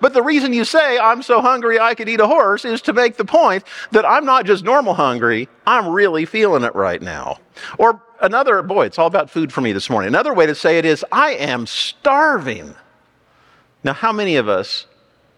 But 0.00 0.14
the 0.14 0.22
reason 0.22 0.52
you 0.52 0.64
say 0.64 0.98
I'm 0.98 1.22
so 1.22 1.40
hungry 1.40 1.78
I 1.78 1.94
could 1.94 2.08
eat 2.08 2.20
a 2.20 2.26
horse 2.26 2.64
is 2.64 2.82
to 2.82 2.92
make 2.92 3.16
the 3.16 3.24
point 3.24 3.64
that 3.92 4.04
I'm 4.04 4.24
not 4.24 4.46
just 4.46 4.64
normal 4.64 4.94
hungry, 4.94 5.48
I'm 5.66 5.88
really 5.88 6.24
feeling 6.24 6.64
it 6.64 6.74
right 6.74 7.00
now. 7.00 7.38
Or 7.78 8.02
another, 8.20 8.62
boy, 8.62 8.86
it's 8.86 8.98
all 8.98 9.06
about 9.06 9.30
food 9.30 9.52
for 9.52 9.60
me 9.60 9.72
this 9.72 9.88
morning. 9.88 10.08
Another 10.08 10.34
way 10.34 10.46
to 10.46 10.54
say 10.54 10.78
it 10.78 10.84
is, 10.84 11.04
I 11.12 11.32
am 11.34 11.66
starving. 11.66 12.74
Now, 13.84 13.92
how 13.92 14.12
many 14.12 14.36
of 14.36 14.48
us, 14.48 14.86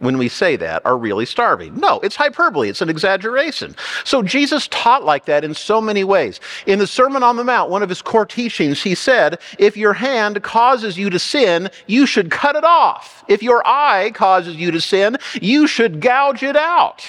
when 0.00 0.18
we 0.18 0.28
say 0.28 0.56
that, 0.56 0.84
are 0.84 0.96
really 0.96 1.24
starving? 1.24 1.76
No, 1.76 2.00
it's 2.00 2.16
hyperbole, 2.16 2.68
it's 2.68 2.82
an 2.82 2.90
exaggeration. 2.90 3.74
So 4.04 4.22
Jesus 4.22 4.68
taught 4.68 5.04
like 5.04 5.24
that 5.26 5.44
in 5.44 5.54
so 5.54 5.80
many 5.80 6.04
ways. 6.04 6.40
In 6.66 6.78
the 6.78 6.86
Sermon 6.86 7.22
on 7.22 7.36
the 7.36 7.44
Mount, 7.44 7.70
one 7.70 7.82
of 7.82 7.88
his 7.88 8.02
core 8.02 8.26
teachings, 8.26 8.82
he 8.82 8.94
said, 8.94 9.38
If 9.58 9.76
your 9.76 9.92
hand 9.92 10.42
causes 10.42 10.98
you 10.98 11.10
to 11.10 11.18
sin, 11.18 11.70
you 11.86 12.06
should 12.06 12.30
cut 12.30 12.56
it 12.56 12.64
off. 12.64 13.24
If 13.28 13.42
your 13.42 13.66
eye 13.66 14.10
causes 14.14 14.56
you 14.56 14.70
to 14.72 14.80
sin, 14.80 15.16
you 15.40 15.66
should 15.66 16.00
gouge 16.00 16.42
it 16.42 16.56
out. 16.56 17.04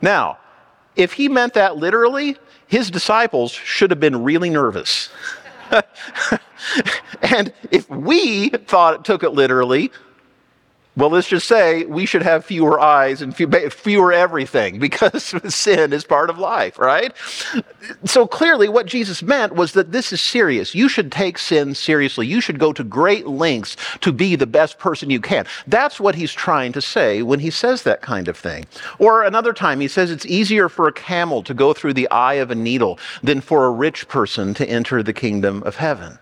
Now, 0.00 0.38
if 0.96 1.12
he 1.12 1.28
meant 1.28 1.54
that 1.54 1.76
literally, 1.76 2.36
his 2.66 2.90
disciples 2.90 3.52
should 3.52 3.90
have 3.90 4.00
been 4.00 4.24
really 4.24 4.50
nervous. 4.50 5.10
and 7.22 7.52
if 7.70 7.88
we 7.88 8.50
thought 8.50 8.94
it 8.94 9.04
took 9.04 9.22
it 9.22 9.30
literally, 9.30 9.90
well, 10.94 11.08
let's 11.08 11.28
just 11.28 11.48
say 11.48 11.86
we 11.86 12.04
should 12.04 12.22
have 12.22 12.44
fewer 12.44 12.78
eyes 12.78 13.22
and 13.22 13.34
fewer 13.34 14.12
everything 14.12 14.78
because 14.78 15.34
sin 15.54 15.92
is 15.92 16.04
part 16.04 16.28
of 16.28 16.38
life, 16.38 16.78
right? 16.78 17.14
So 18.04 18.26
clearly, 18.26 18.68
what 18.68 18.86
Jesus 18.86 19.22
meant 19.22 19.54
was 19.54 19.72
that 19.72 19.92
this 19.92 20.12
is 20.12 20.20
serious. 20.20 20.74
You 20.74 20.88
should 20.88 21.10
take 21.10 21.38
sin 21.38 21.74
seriously. 21.74 22.26
You 22.26 22.40
should 22.40 22.58
go 22.58 22.72
to 22.74 22.84
great 22.84 23.26
lengths 23.26 23.76
to 24.00 24.12
be 24.12 24.36
the 24.36 24.46
best 24.46 24.78
person 24.78 25.08
you 25.08 25.20
can. 25.20 25.46
That's 25.66 25.98
what 25.98 26.14
he's 26.14 26.32
trying 26.32 26.72
to 26.72 26.82
say 26.82 27.22
when 27.22 27.40
he 27.40 27.50
says 27.50 27.82
that 27.82 28.02
kind 28.02 28.28
of 28.28 28.36
thing. 28.36 28.66
Or 28.98 29.22
another 29.22 29.54
time, 29.54 29.80
he 29.80 29.88
says 29.88 30.10
it's 30.10 30.26
easier 30.26 30.68
for 30.68 30.88
a 30.88 30.92
camel 30.92 31.42
to 31.44 31.54
go 31.54 31.72
through 31.72 31.94
the 31.94 32.10
eye 32.10 32.34
of 32.34 32.50
a 32.50 32.54
needle 32.54 32.98
than 33.22 33.40
for 33.40 33.64
a 33.64 33.70
rich 33.70 34.08
person 34.08 34.52
to 34.54 34.68
enter 34.68 35.02
the 35.02 35.14
kingdom 35.14 35.62
of 35.62 35.76
heaven. 35.76 36.18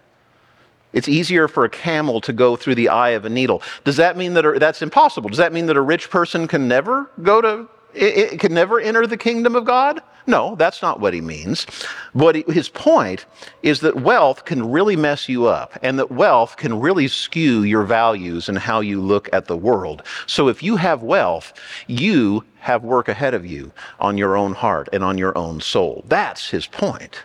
It's 0.93 1.09
easier 1.09 1.49
for 1.49 1.65
a 1.65 1.71
camel 1.71 2.21
to 2.23 2.33
go 2.33 2.57
through 2.57 2.75
the 2.75 2.89
eye 2.89 3.11
of 3.11 3.25
a 3.25 3.31
needle. 3.31 3.63
Does 3.85 3.97
that 3.97 4.17
mean 4.17 4.35
that 4.35 4.59
that's 4.59 4.83
impossible? 4.83 5.29
Does 5.29 5.39
that 5.39 5.53
mean 5.53 5.67
that 5.67 5.77
a 5.77 5.81
rich 5.81 6.11
person 6.11 6.49
can 6.49 6.67
never 6.69 7.11
go 7.23 7.41
to 7.41 7.69
it, 7.95 8.33
it 8.33 8.41
can 8.41 8.55
never 8.55 8.81
enter 8.81 9.07
the 9.07 9.17
kingdom 9.17 9.57
of 9.57 9.65
God? 9.65 10.03
No, 10.27 10.55
that's 10.55 10.83
not 10.83 11.01
what 11.01 11.15
he 11.15 11.21
means. 11.21 11.65
What 12.13 12.35
he, 12.37 12.45
his 12.49 12.69
point 12.69 13.25
is 13.63 13.81
that 13.81 14.03
wealth 14.03 14.45
can 14.45 14.71
really 14.71 14.95
mess 14.95 15.29
you 15.29 15.47
up, 15.47 15.79
and 15.83 15.99
that 15.99 16.11
wealth 16.11 16.57
can 16.57 16.79
really 16.79 17.09
skew 17.09 17.63
your 17.63 17.83
values 17.83 18.49
and 18.49 18.59
how 18.59 18.81
you 18.81 19.01
look 19.01 19.29
at 19.33 19.47
the 19.47 19.57
world. 19.57 20.03
So 20.27 20.49
if 20.49 20.63
you 20.63 20.77
have 20.77 21.03
wealth, 21.03 21.53
you 21.87 22.45
have 22.61 22.85
work 22.85 23.09
ahead 23.09 23.35
of 23.35 23.47
you 23.47 23.73
on 23.99 24.19
your 24.19 24.37
own 24.37 24.53
heart 24.53 24.89
and 24.93 25.03
on 25.03 25.19
your 25.19 25.37
own 25.37 25.61
soul. 25.61 26.05
That's 26.07 26.51
his 26.51 26.67
point. 26.67 27.23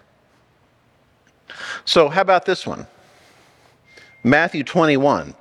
So, 1.84 2.10
how 2.10 2.22
about 2.22 2.46
this 2.46 2.66
one? 2.66 2.88
Matthew 4.26 4.64
21. 4.64 5.36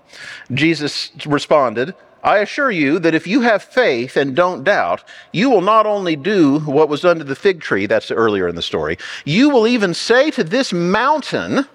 Jesus 0.52 1.10
responded, 1.24 1.94
I 2.22 2.38
assure 2.38 2.70
you 2.70 2.98
that 2.98 3.14
if 3.14 3.26
you 3.26 3.40
have 3.40 3.62
faith 3.62 4.16
and 4.16 4.36
don't 4.36 4.62
doubt, 4.62 5.02
you 5.32 5.48
will 5.48 5.62
not 5.62 5.86
only 5.86 6.16
do 6.16 6.60
what 6.60 6.90
was 6.90 7.00
done 7.00 7.18
to 7.18 7.24
the 7.24 7.34
fig 7.34 7.62
tree, 7.62 7.86
that's 7.86 8.10
earlier 8.10 8.46
in 8.46 8.56
the 8.56 8.62
story, 8.62 8.98
you 9.24 9.48
will 9.48 9.66
even 9.66 9.94
say 9.94 10.30
to 10.32 10.44
this 10.44 10.72
mountain, 10.72 11.66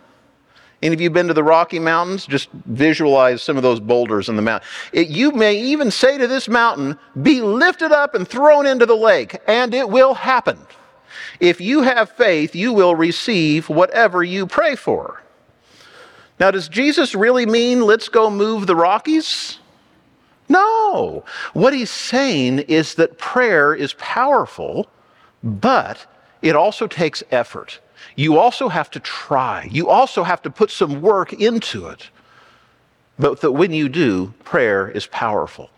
any 0.83 0.93
of 0.93 1.01
you 1.01 1.09
been 1.09 1.27
to 1.27 1.33
the 1.33 1.43
Rocky 1.43 1.79
Mountains? 1.79 2.27
Just 2.27 2.49
visualize 2.51 3.41
some 3.41 3.57
of 3.57 3.63
those 3.63 3.79
boulders 3.79 4.29
in 4.29 4.35
the 4.35 4.41
mountain. 4.41 4.69
You 4.93 5.31
may 5.31 5.59
even 5.59 5.91
say 5.91 6.17
to 6.17 6.27
this 6.27 6.47
mountain, 6.47 6.97
Be 7.21 7.41
lifted 7.41 7.91
up 7.91 8.15
and 8.15 8.25
thrown 8.27 8.65
into 8.65 8.85
the 8.85 8.95
lake, 8.95 9.37
and 9.47 9.73
it 9.73 9.89
will 9.89 10.13
happen. 10.13 10.57
If 11.39 11.59
you 11.59 11.81
have 11.81 12.11
faith, 12.11 12.55
you 12.55 12.71
will 12.71 12.95
receive 12.95 13.67
whatever 13.67 14.23
you 14.23 14.47
pray 14.47 14.75
for. 14.75 15.21
Now, 16.39 16.51
does 16.51 16.69
Jesus 16.69 17.13
really 17.13 17.46
mean 17.46 17.81
let's 17.81 18.08
go 18.08 18.29
move 18.29 18.65
the 18.65 18.75
Rockies? 18.75 19.60
No. 20.48 21.24
What 21.53 21.74
he's 21.74 21.91
saying 21.91 22.60
is 22.60 22.96
that 22.96 23.17
prayer 23.17 23.74
is 23.74 23.93
powerful, 23.93 24.88
but 25.43 26.05
it 26.41 26.55
also 26.55 26.88
takes 26.88 27.22
effort. 27.31 27.79
You 28.15 28.38
also 28.38 28.69
have 28.69 28.89
to 28.91 29.00
try. 29.00 29.67
You 29.69 29.89
also 29.89 30.24
have 30.24 30.41
to 30.43 30.50
put 30.50 30.72
some 30.72 31.01
work 31.01 31.34
into 31.34 31.88
it. 31.88 32.10
But 33.19 33.41
that 33.41 33.51
when 33.51 33.74
you 33.74 33.89
do, 33.89 34.34
prayer 34.46 34.89
is 34.89 35.05
powerful. 35.08 35.69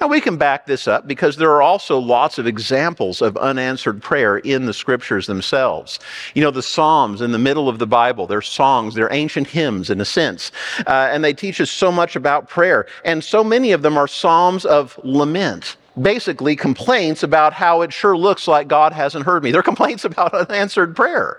Now, 0.00 0.06
we 0.06 0.20
can 0.20 0.36
back 0.36 0.66
this 0.66 0.86
up 0.86 1.08
because 1.08 1.36
there 1.36 1.50
are 1.50 1.62
also 1.62 1.98
lots 1.98 2.38
of 2.38 2.46
examples 2.46 3.20
of 3.20 3.36
unanswered 3.36 4.00
prayer 4.00 4.38
in 4.38 4.66
the 4.66 4.72
scriptures 4.72 5.26
themselves. 5.26 5.98
You 6.34 6.42
know, 6.42 6.52
the 6.52 6.62
Psalms 6.62 7.20
in 7.20 7.32
the 7.32 7.38
middle 7.38 7.68
of 7.68 7.80
the 7.80 7.86
Bible, 7.86 8.26
they're 8.28 8.40
songs, 8.40 8.94
they're 8.94 9.12
ancient 9.12 9.48
hymns 9.48 9.90
in 9.90 10.00
a 10.00 10.04
sense, 10.04 10.52
uh, 10.86 11.08
and 11.10 11.24
they 11.24 11.32
teach 11.32 11.60
us 11.60 11.70
so 11.70 11.90
much 11.90 12.14
about 12.14 12.48
prayer. 12.48 12.86
And 13.04 13.24
so 13.24 13.42
many 13.42 13.72
of 13.72 13.82
them 13.82 13.98
are 13.98 14.06
Psalms 14.06 14.64
of 14.64 14.98
lament 15.02 15.76
basically 16.00 16.54
complaints 16.54 17.24
about 17.24 17.52
how 17.52 17.82
it 17.82 17.92
sure 17.92 18.16
looks 18.16 18.46
like 18.46 18.68
God 18.68 18.92
hasn't 18.92 19.24
heard 19.24 19.42
me. 19.42 19.50
They're 19.50 19.62
complaints 19.64 20.04
about 20.04 20.32
unanswered 20.32 20.94
prayer. 20.94 21.38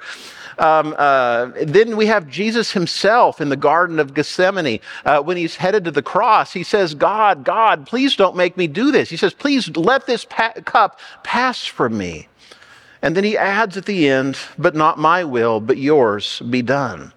Um, 0.59 0.93
uh, 0.97 1.51
then 1.63 1.95
we 1.95 2.07
have 2.07 2.27
Jesus 2.27 2.71
himself 2.71 3.39
in 3.39 3.49
the 3.49 3.55
Garden 3.55 3.99
of 3.99 4.13
Gethsemane. 4.13 4.79
Uh, 5.05 5.21
when 5.21 5.37
he's 5.37 5.55
headed 5.55 5.85
to 5.85 5.91
the 5.91 6.01
cross, 6.01 6.51
he 6.51 6.63
says, 6.63 6.93
God, 6.93 7.43
God, 7.43 7.87
please 7.87 8.15
don't 8.15 8.35
make 8.35 8.57
me 8.57 8.67
do 8.67 8.91
this. 8.91 9.09
He 9.09 9.17
says, 9.17 9.33
please 9.33 9.69
let 9.75 10.05
this 10.05 10.25
pa- 10.25 10.53
cup 10.65 10.99
pass 11.23 11.65
from 11.65 11.97
me. 11.97 12.27
And 13.01 13.15
then 13.15 13.23
he 13.23 13.37
adds 13.37 13.77
at 13.77 13.85
the 13.85 14.09
end, 14.09 14.37
but 14.57 14.75
not 14.75 14.99
my 14.99 15.23
will, 15.23 15.61
but 15.61 15.77
yours 15.77 16.41
be 16.49 16.61
done. 16.61 17.13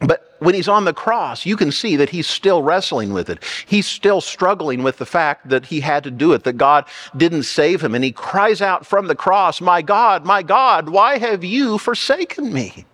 But 0.00 0.33
when 0.44 0.54
he's 0.54 0.68
on 0.68 0.84
the 0.84 0.92
cross, 0.92 1.46
you 1.46 1.56
can 1.56 1.72
see 1.72 1.96
that 1.96 2.10
he's 2.10 2.26
still 2.26 2.62
wrestling 2.62 3.12
with 3.12 3.30
it. 3.30 3.42
He's 3.66 3.86
still 3.86 4.20
struggling 4.20 4.82
with 4.82 4.98
the 4.98 5.06
fact 5.06 5.48
that 5.48 5.66
he 5.66 5.80
had 5.80 6.04
to 6.04 6.10
do 6.10 6.32
it, 6.32 6.44
that 6.44 6.58
God 6.58 6.84
didn't 7.16 7.44
save 7.44 7.82
him. 7.82 7.94
And 7.94 8.04
he 8.04 8.12
cries 8.12 8.60
out 8.60 8.86
from 8.86 9.06
the 9.06 9.14
cross, 9.14 9.60
My 9.60 9.82
God, 9.82 10.24
my 10.24 10.42
God, 10.42 10.88
why 10.90 11.18
have 11.18 11.42
you 11.42 11.78
forsaken 11.78 12.52
me? 12.52 12.84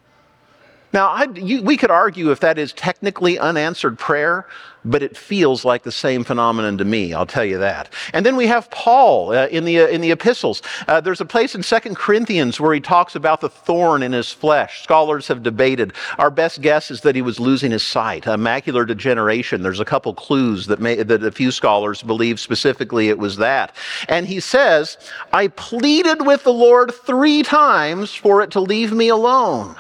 Now, 0.92 1.22
you, 1.34 1.62
we 1.62 1.76
could 1.76 1.90
argue 1.90 2.30
if 2.30 2.40
that 2.40 2.58
is 2.58 2.72
technically 2.72 3.38
unanswered 3.38 3.98
prayer, 3.98 4.46
but 4.84 5.02
it 5.02 5.16
feels 5.16 5.64
like 5.64 5.82
the 5.82 5.92
same 5.92 6.24
phenomenon 6.24 6.78
to 6.78 6.84
me, 6.84 7.12
I'll 7.12 7.26
tell 7.26 7.44
you 7.44 7.58
that. 7.58 7.92
And 8.12 8.24
then 8.24 8.34
we 8.34 8.46
have 8.46 8.70
Paul 8.70 9.32
uh, 9.32 9.46
in, 9.48 9.64
the, 9.64 9.80
uh, 9.80 9.86
in 9.88 10.00
the 10.00 10.10
epistles. 10.10 10.62
Uh, 10.88 11.00
there's 11.00 11.20
a 11.20 11.26
place 11.26 11.54
in 11.54 11.62
Second 11.62 11.96
Corinthians 11.96 12.58
where 12.58 12.72
he 12.72 12.80
talks 12.80 13.14
about 13.14 13.40
the 13.40 13.50
thorn 13.50 14.02
in 14.02 14.12
his 14.12 14.32
flesh. 14.32 14.82
Scholars 14.82 15.28
have 15.28 15.42
debated. 15.42 15.92
Our 16.18 16.30
best 16.30 16.62
guess 16.62 16.90
is 16.90 17.02
that 17.02 17.14
he 17.14 17.22
was 17.22 17.38
losing 17.38 17.70
his 17.70 17.82
sight, 17.82 18.26
a 18.26 18.30
macular 18.30 18.86
degeneration. 18.86 19.62
There's 19.62 19.80
a 19.80 19.84
couple 19.84 20.14
clues 20.14 20.66
that, 20.66 20.80
may, 20.80 21.02
that 21.02 21.22
a 21.22 21.30
few 21.30 21.50
scholars 21.50 22.02
believe 22.02 22.40
specifically 22.40 23.10
it 23.10 23.18
was 23.18 23.36
that. 23.36 23.76
And 24.08 24.26
he 24.26 24.40
says, 24.40 24.96
I 25.32 25.48
pleaded 25.48 26.26
with 26.26 26.44
the 26.44 26.52
Lord 26.52 26.92
three 26.94 27.42
times 27.42 28.14
for 28.14 28.40
it 28.40 28.50
to 28.52 28.60
leave 28.60 28.92
me 28.92 29.08
alone. 29.08 29.76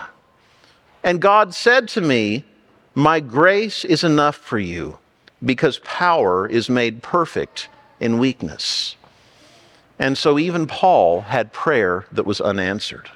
And 1.02 1.20
God 1.20 1.54
said 1.54 1.88
to 1.88 2.00
me, 2.00 2.44
My 2.94 3.20
grace 3.20 3.84
is 3.84 4.04
enough 4.04 4.36
for 4.36 4.58
you, 4.58 4.98
because 5.44 5.78
power 5.80 6.46
is 6.46 6.68
made 6.68 7.02
perfect 7.02 7.68
in 7.98 8.18
weakness. 8.18 8.96
And 9.98 10.16
so 10.16 10.38
even 10.38 10.66
Paul 10.66 11.22
had 11.22 11.52
prayer 11.52 12.06
that 12.12 12.24
was 12.24 12.40
unanswered. 12.40 13.10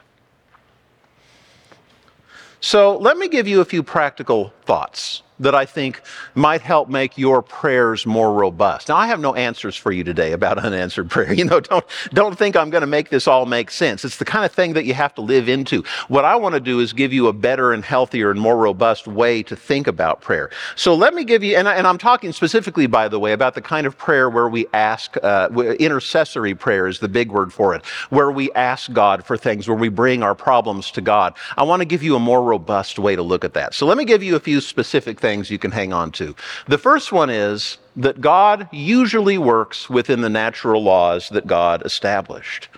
So 2.60 2.96
let 2.96 3.18
me 3.18 3.28
give 3.28 3.48
you 3.48 3.60
a 3.60 3.64
few 3.64 3.82
practical 3.82 4.52
thoughts 4.64 5.22
that 5.40 5.54
I 5.54 5.64
think 5.64 6.02
might 6.34 6.60
help 6.60 6.88
make 6.88 7.18
your 7.18 7.42
prayers 7.42 8.06
more 8.06 8.32
robust. 8.32 8.88
Now, 8.88 8.96
I 8.96 9.06
have 9.06 9.20
no 9.20 9.34
answers 9.34 9.76
for 9.76 9.90
you 9.92 10.04
today 10.04 10.32
about 10.32 10.58
unanswered 10.64 11.10
prayer. 11.10 11.32
You 11.32 11.44
know, 11.44 11.60
don't, 11.60 11.84
don't 12.12 12.38
think 12.38 12.56
I'm 12.56 12.70
going 12.70 12.82
to 12.82 12.86
make 12.86 13.10
this 13.10 13.26
all 13.26 13.46
make 13.46 13.70
sense. 13.70 14.04
It's 14.04 14.18
the 14.18 14.24
kind 14.24 14.44
of 14.44 14.52
thing 14.52 14.74
that 14.74 14.84
you 14.84 14.94
have 14.94 15.14
to 15.16 15.20
live 15.20 15.48
into. 15.48 15.82
What 16.08 16.24
I 16.24 16.36
want 16.36 16.54
to 16.54 16.60
do 16.60 16.80
is 16.80 16.92
give 16.92 17.12
you 17.12 17.26
a 17.26 17.32
better 17.32 17.72
and 17.72 17.84
healthier 17.84 18.30
and 18.30 18.40
more 18.40 18.56
robust 18.56 19.06
way 19.06 19.42
to 19.44 19.56
think 19.56 19.86
about 19.86 20.20
prayer. 20.20 20.50
So 20.76 20.94
let 20.94 21.14
me 21.14 21.24
give 21.24 21.42
you, 21.42 21.56
and, 21.56 21.68
I, 21.68 21.76
I'm 21.76 21.98
talking 21.98 22.32
specifically, 22.32 22.86
by 22.86 23.08
the 23.08 23.18
way, 23.18 23.32
about 23.32 23.54
the 23.54 23.60
kind 23.60 23.86
of 23.86 23.98
prayer 23.98 24.30
where 24.30 24.48
we 24.48 24.66
ask, 24.72 25.16
uh, 25.22 25.48
intercessory 25.78 26.54
prayer 26.54 26.86
is 26.86 27.00
the 27.00 27.08
big 27.08 27.32
word 27.32 27.52
for 27.52 27.74
it, 27.74 27.84
where 28.10 28.30
we 28.30 28.52
ask 28.52 28.92
God 28.92 29.24
for 29.24 29.36
things, 29.36 29.68
where 29.68 29.76
we 29.76 29.88
bring 29.88 30.22
our 30.22 30.34
problems 30.34 30.90
to 30.92 31.00
God. 31.00 31.34
I 31.56 31.64
want 31.64 31.80
to 31.80 31.86
give 31.86 32.02
you 32.02 32.16
a 32.16 32.20
more 32.20 32.42
robust 32.42 32.98
way 32.98 33.16
to 33.16 33.22
look 33.22 33.44
at 33.44 33.54
that. 33.54 33.74
So 33.74 33.86
let 33.86 33.98
me 33.98 34.04
give 34.04 34.22
you 34.22 34.36
a 34.36 34.40
few 34.40 34.60
specific 34.60 35.18
things 35.24 35.50
you 35.50 35.58
can 35.58 35.70
hang 35.70 35.90
on 35.94 36.12
to. 36.12 36.36
The 36.68 36.76
first 36.76 37.10
one 37.10 37.30
is 37.30 37.78
that 37.96 38.20
God 38.20 38.68
usually 38.70 39.38
works 39.38 39.88
within 39.88 40.20
the 40.20 40.28
natural 40.28 40.82
laws 40.82 41.30
that 41.30 41.46
God 41.46 41.82
established. 41.86 42.68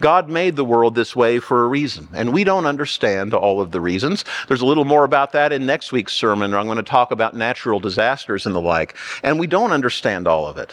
God 0.00 0.30
made 0.30 0.56
the 0.56 0.64
world 0.64 0.94
this 0.94 1.14
way 1.14 1.38
for 1.38 1.64
a 1.64 1.68
reason, 1.68 2.08
and 2.14 2.32
we 2.32 2.44
don't 2.44 2.64
understand 2.64 3.34
all 3.34 3.60
of 3.60 3.72
the 3.72 3.80
reasons. 3.80 4.24
There's 4.48 4.62
a 4.62 4.66
little 4.66 4.86
more 4.86 5.04
about 5.04 5.32
that 5.32 5.52
in 5.52 5.66
next 5.66 5.92
week's 5.92 6.14
sermon. 6.14 6.54
I'm 6.54 6.64
going 6.64 6.78
to 6.78 6.82
talk 6.82 7.10
about 7.10 7.36
natural 7.36 7.78
disasters 7.78 8.46
and 8.46 8.54
the 8.54 8.60
like, 8.60 8.96
and 9.22 9.38
we 9.38 9.46
don't 9.46 9.70
understand 9.70 10.26
all 10.26 10.46
of 10.46 10.56
it. 10.56 10.72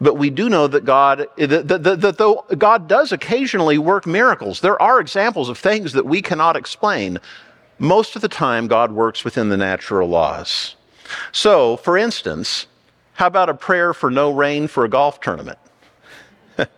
But 0.00 0.14
we 0.14 0.28
do 0.28 0.48
know 0.48 0.66
that 0.66 0.84
God, 0.84 1.26
that, 1.36 1.68
that, 1.68 2.00
that, 2.00 2.18
though 2.18 2.44
God 2.58 2.88
does 2.88 3.12
occasionally 3.12 3.78
work 3.78 4.06
miracles, 4.06 4.60
there 4.60 4.80
are 4.82 4.98
examples 4.98 5.48
of 5.48 5.56
things 5.56 5.92
that 5.92 6.04
we 6.04 6.20
cannot 6.20 6.56
explain 6.56 7.20
most 7.78 8.16
of 8.16 8.22
the 8.22 8.28
time, 8.28 8.66
God 8.66 8.92
works 8.92 9.24
within 9.24 9.48
the 9.48 9.56
natural 9.56 10.08
laws. 10.08 10.74
So, 11.32 11.76
for 11.78 11.96
instance, 11.96 12.66
how 13.14 13.26
about 13.26 13.48
a 13.48 13.54
prayer 13.54 13.94
for 13.94 14.10
no 14.10 14.30
rain 14.30 14.68
for 14.68 14.84
a 14.84 14.88
golf 14.88 15.20
tournament? 15.20 15.58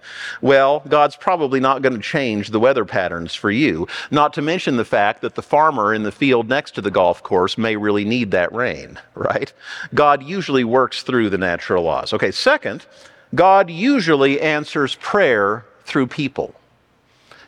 well, 0.41 0.83
God's 0.89 1.17
probably 1.17 1.61
not 1.61 1.83
going 1.83 1.95
to 1.95 2.03
change 2.03 2.51
the 2.51 2.61
weather 2.61 2.85
patterns 2.85 3.35
for 3.35 3.51
you, 3.51 3.87
not 4.11 4.33
to 4.35 4.43
mention 4.43 4.77
the 4.77 4.85
fact 4.85 5.23
that 5.23 5.35
the 5.35 5.43
farmer 5.43 5.95
in 5.95 6.03
the 6.03 6.13
field 6.13 6.49
next 6.49 6.73
to 6.73 6.81
the 6.81 6.91
golf 6.91 7.23
course 7.23 7.57
may 7.57 7.77
really 7.77 8.05
need 8.05 8.31
that 8.31 8.53
rain, 8.53 8.99
right? 9.15 9.53
God 9.95 10.23
usually 10.23 10.65
works 10.65 11.03
through 11.03 11.31
the 11.31 11.39
natural 11.39 11.85
laws. 11.85 12.13
Okay, 12.13 12.31
second, 12.31 12.87
God 13.35 13.71
usually 13.71 14.41
answers 14.41 14.97
prayer 14.97 15.65
through 15.85 16.09
people. 16.09 16.55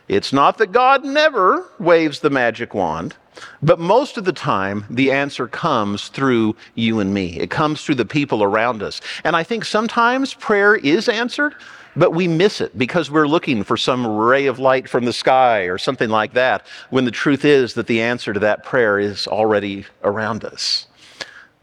It's 0.07 0.33
not 0.33 0.57
that 0.57 0.71
God 0.71 1.05
never 1.05 1.65
waves 1.79 2.19
the 2.19 2.29
magic 2.29 2.73
wand, 2.73 3.15
but 3.61 3.79
most 3.79 4.17
of 4.17 4.25
the 4.25 4.33
time, 4.33 4.85
the 4.89 5.11
answer 5.11 5.47
comes 5.47 6.09
through 6.09 6.55
you 6.75 6.99
and 6.99 7.13
me. 7.13 7.39
It 7.39 7.49
comes 7.49 7.83
through 7.83 7.95
the 7.95 8.05
people 8.05 8.43
around 8.43 8.83
us. 8.83 9.01
And 9.23 9.35
I 9.35 9.43
think 9.43 9.65
sometimes 9.65 10.33
prayer 10.33 10.75
is 10.75 11.07
answered, 11.07 11.55
but 11.95 12.11
we 12.11 12.27
miss 12.27 12.59
it 12.59 12.77
because 12.77 13.09
we're 13.09 13.27
looking 13.27 13.63
for 13.63 13.77
some 13.77 14.05
ray 14.05 14.47
of 14.47 14.59
light 14.59 14.89
from 14.89 15.05
the 15.05 15.13
sky 15.13 15.61
or 15.61 15.77
something 15.77 16.09
like 16.09 16.33
that, 16.33 16.65
when 16.89 17.05
the 17.05 17.11
truth 17.11 17.45
is 17.45 17.73
that 17.75 17.87
the 17.87 18.01
answer 18.01 18.33
to 18.33 18.39
that 18.39 18.63
prayer 18.63 18.99
is 18.99 19.27
already 19.27 19.85
around 20.03 20.43
us. 20.43 20.87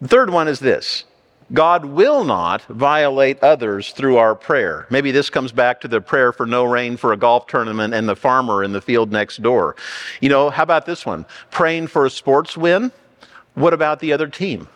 The 0.01 0.09
third 0.09 0.31
one 0.31 0.49
is 0.49 0.61
this 0.61 1.05
God 1.53 1.85
will 1.85 2.25
not 2.25 2.63
violate 2.63 3.43
others 3.43 3.91
through 3.91 4.19
our 4.19 4.35
prayer. 4.35 4.87
Maybe 4.89 5.11
this 5.11 5.31
comes 5.31 5.51
back 5.51 5.81
to 5.81 5.89
the 5.89 6.01
prayer 6.01 6.33
for 6.33 6.47
no 6.47 6.65
rain 6.65 6.97
for 6.97 7.13
a 7.13 7.17
golf 7.17 7.47
tournament 7.49 7.93
and 7.93 8.09
the 8.09 8.15
farmer 8.15 8.63
in 8.63 8.73
the 8.73 8.81
field 8.81 9.11
next 9.11 9.43
door. 9.43 9.75
You 10.21 10.29
know, 10.29 10.51
how 10.51 10.63
about 10.63 10.87
this 10.87 11.05
one? 11.05 11.27
Praying 11.51 11.89
for 11.89 12.07
a 12.07 12.11
sports 12.11 12.57
win? 12.57 12.93
What 13.55 13.75
about 13.75 13.99
the 13.99 14.13
other 14.13 14.29
team? 14.29 14.69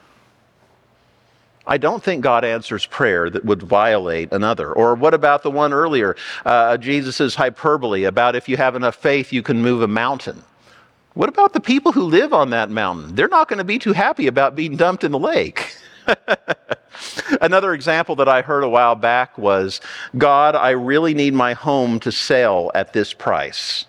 I 1.66 1.78
don't 1.78 2.02
think 2.02 2.22
God 2.22 2.44
answers 2.44 2.84
prayer 2.84 3.30
that 3.30 3.44
would 3.44 3.62
violate 3.62 4.32
another. 4.32 4.70
Or 4.72 4.94
what 4.94 5.14
about 5.14 5.42
the 5.42 5.50
one 5.50 5.72
earlier, 5.72 6.16
uh, 6.44 6.76
Jesus' 6.76 7.36
hyperbole 7.36 8.04
about 8.04 8.36
if 8.36 8.48
you 8.48 8.56
have 8.56 8.74
enough 8.76 8.96
faith, 8.96 9.32
you 9.32 9.42
can 9.42 9.62
move 9.62 9.80
a 9.80 9.88
mountain? 9.88 10.42
What 11.14 11.28
about 11.28 11.52
the 11.52 11.60
people 11.60 11.92
who 11.92 12.02
live 12.02 12.34
on 12.34 12.50
that 12.50 12.68
mountain? 12.68 13.14
They're 13.14 13.28
not 13.28 13.48
going 13.48 13.58
to 13.58 13.64
be 13.64 13.78
too 13.78 13.92
happy 13.92 14.26
about 14.26 14.56
being 14.56 14.76
dumped 14.76 15.04
in 15.04 15.12
the 15.12 15.18
lake. 15.18 15.74
Another 17.40 17.74
example 17.74 18.16
that 18.16 18.28
I 18.28 18.42
heard 18.42 18.64
a 18.64 18.68
while 18.68 18.94
back 18.94 19.36
was 19.38 19.80
God, 20.16 20.54
I 20.54 20.70
really 20.70 21.14
need 21.14 21.34
my 21.34 21.52
home 21.54 22.00
to 22.00 22.12
sell 22.12 22.70
at 22.74 22.92
this 22.92 23.12
price. 23.12 23.86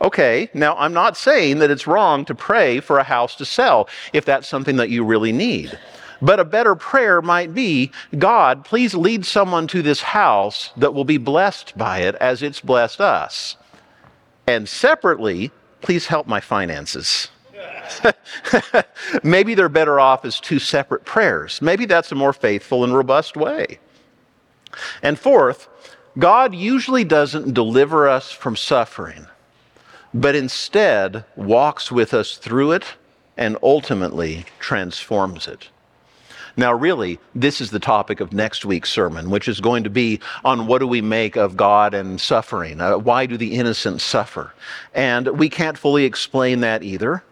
Okay, 0.00 0.50
now 0.54 0.76
I'm 0.76 0.92
not 0.92 1.16
saying 1.16 1.58
that 1.58 1.70
it's 1.70 1.86
wrong 1.86 2.24
to 2.26 2.34
pray 2.34 2.80
for 2.80 2.98
a 2.98 3.04
house 3.04 3.36
to 3.36 3.44
sell 3.44 3.88
if 4.12 4.24
that's 4.24 4.48
something 4.48 4.76
that 4.76 4.90
you 4.90 5.04
really 5.04 5.32
need. 5.32 5.78
But 6.20 6.40
a 6.40 6.44
better 6.44 6.74
prayer 6.74 7.22
might 7.22 7.54
be 7.54 7.90
God, 8.18 8.64
please 8.64 8.94
lead 8.94 9.24
someone 9.24 9.66
to 9.68 9.82
this 9.82 10.02
house 10.02 10.70
that 10.76 10.94
will 10.94 11.04
be 11.04 11.18
blessed 11.18 11.76
by 11.76 12.00
it 12.00 12.14
as 12.16 12.42
it's 12.42 12.60
blessed 12.60 13.00
us. 13.00 13.56
And 14.46 14.68
separately, 14.68 15.50
please 15.80 16.06
help 16.06 16.26
my 16.26 16.40
finances. 16.40 17.28
Maybe 19.22 19.54
they're 19.54 19.68
better 19.68 20.00
off 20.00 20.24
as 20.24 20.40
two 20.40 20.58
separate 20.58 21.04
prayers. 21.04 21.60
Maybe 21.62 21.86
that's 21.86 22.12
a 22.12 22.14
more 22.14 22.32
faithful 22.32 22.84
and 22.84 22.94
robust 22.94 23.36
way. 23.36 23.78
And 25.02 25.18
fourth, 25.18 25.68
God 26.18 26.54
usually 26.54 27.04
doesn't 27.04 27.54
deliver 27.54 28.08
us 28.08 28.30
from 28.30 28.56
suffering, 28.56 29.26
but 30.12 30.34
instead 30.34 31.24
walks 31.36 31.90
with 31.90 32.14
us 32.14 32.36
through 32.36 32.72
it 32.72 32.84
and 33.36 33.56
ultimately 33.62 34.44
transforms 34.60 35.48
it. 35.48 35.68
Now, 36.56 36.72
really, 36.72 37.18
this 37.34 37.60
is 37.60 37.72
the 37.72 37.80
topic 37.80 38.20
of 38.20 38.32
next 38.32 38.64
week's 38.64 38.90
sermon, 38.90 39.28
which 39.28 39.48
is 39.48 39.60
going 39.60 39.82
to 39.84 39.90
be 39.90 40.20
on 40.44 40.68
what 40.68 40.78
do 40.78 40.86
we 40.86 41.00
make 41.00 41.36
of 41.36 41.56
God 41.56 41.94
and 41.94 42.20
suffering? 42.20 42.80
Uh, 42.80 42.96
why 42.96 43.26
do 43.26 43.36
the 43.36 43.54
innocent 43.54 44.00
suffer? 44.00 44.52
And 44.94 45.26
we 45.36 45.48
can't 45.48 45.76
fully 45.76 46.04
explain 46.04 46.60
that 46.60 46.84
either. 46.84 47.24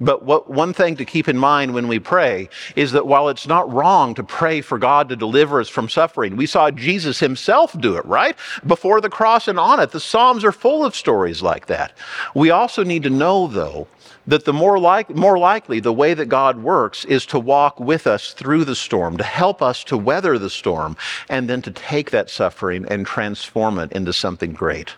But 0.00 0.24
what, 0.24 0.48
one 0.48 0.72
thing 0.72 0.96
to 0.96 1.04
keep 1.04 1.28
in 1.28 1.36
mind 1.36 1.74
when 1.74 1.86
we 1.86 1.98
pray 1.98 2.48
is 2.74 2.92
that 2.92 3.06
while 3.06 3.28
it's 3.28 3.46
not 3.46 3.70
wrong 3.70 4.14
to 4.14 4.24
pray 4.24 4.62
for 4.62 4.78
God 4.78 5.08
to 5.10 5.16
deliver 5.16 5.60
us 5.60 5.68
from 5.68 5.88
suffering, 5.88 6.36
we 6.36 6.46
saw 6.46 6.70
Jesus 6.70 7.20
himself 7.20 7.78
do 7.78 7.96
it, 7.96 8.04
right? 8.06 8.36
Before 8.66 9.00
the 9.00 9.10
cross 9.10 9.46
and 9.46 9.58
on 9.58 9.78
it. 9.78 9.90
The 9.90 10.00
Psalms 10.00 10.44
are 10.44 10.52
full 10.52 10.84
of 10.84 10.96
stories 10.96 11.42
like 11.42 11.66
that. 11.66 11.92
We 12.34 12.50
also 12.50 12.82
need 12.82 13.02
to 13.02 13.10
know, 13.10 13.46
though, 13.46 13.88
that 14.26 14.44
the 14.44 14.52
more, 14.52 14.78
like, 14.78 15.10
more 15.10 15.38
likely 15.38 15.80
the 15.80 15.92
way 15.92 16.14
that 16.14 16.26
God 16.26 16.62
works 16.62 17.04
is 17.04 17.26
to 17.26 17.38
walk 17.38 17.78
with 17.78 18.06
us 18.06 18.32
through 18.32 18.64
the 18.64 18.74
storm, 18.74 19.16
to 19.18 19.24
help 19.24 19.60
us 19.60 19.84
to 19.84 19.96
weather 19.96 20.38
the 20.38 20.50
storm, 20.50 20.96
and 21.28 21.48
then 21.48 21.60
to 21.62 21.70
take 21.70 22.10
that 22.10 22.30
suffering 22.30 22.86
and 22.88 23.06
transform 23.06 23.78
it 23.78 23.92
into 23.92 24.12
something 24.12 24.52
great. 24.52 24.94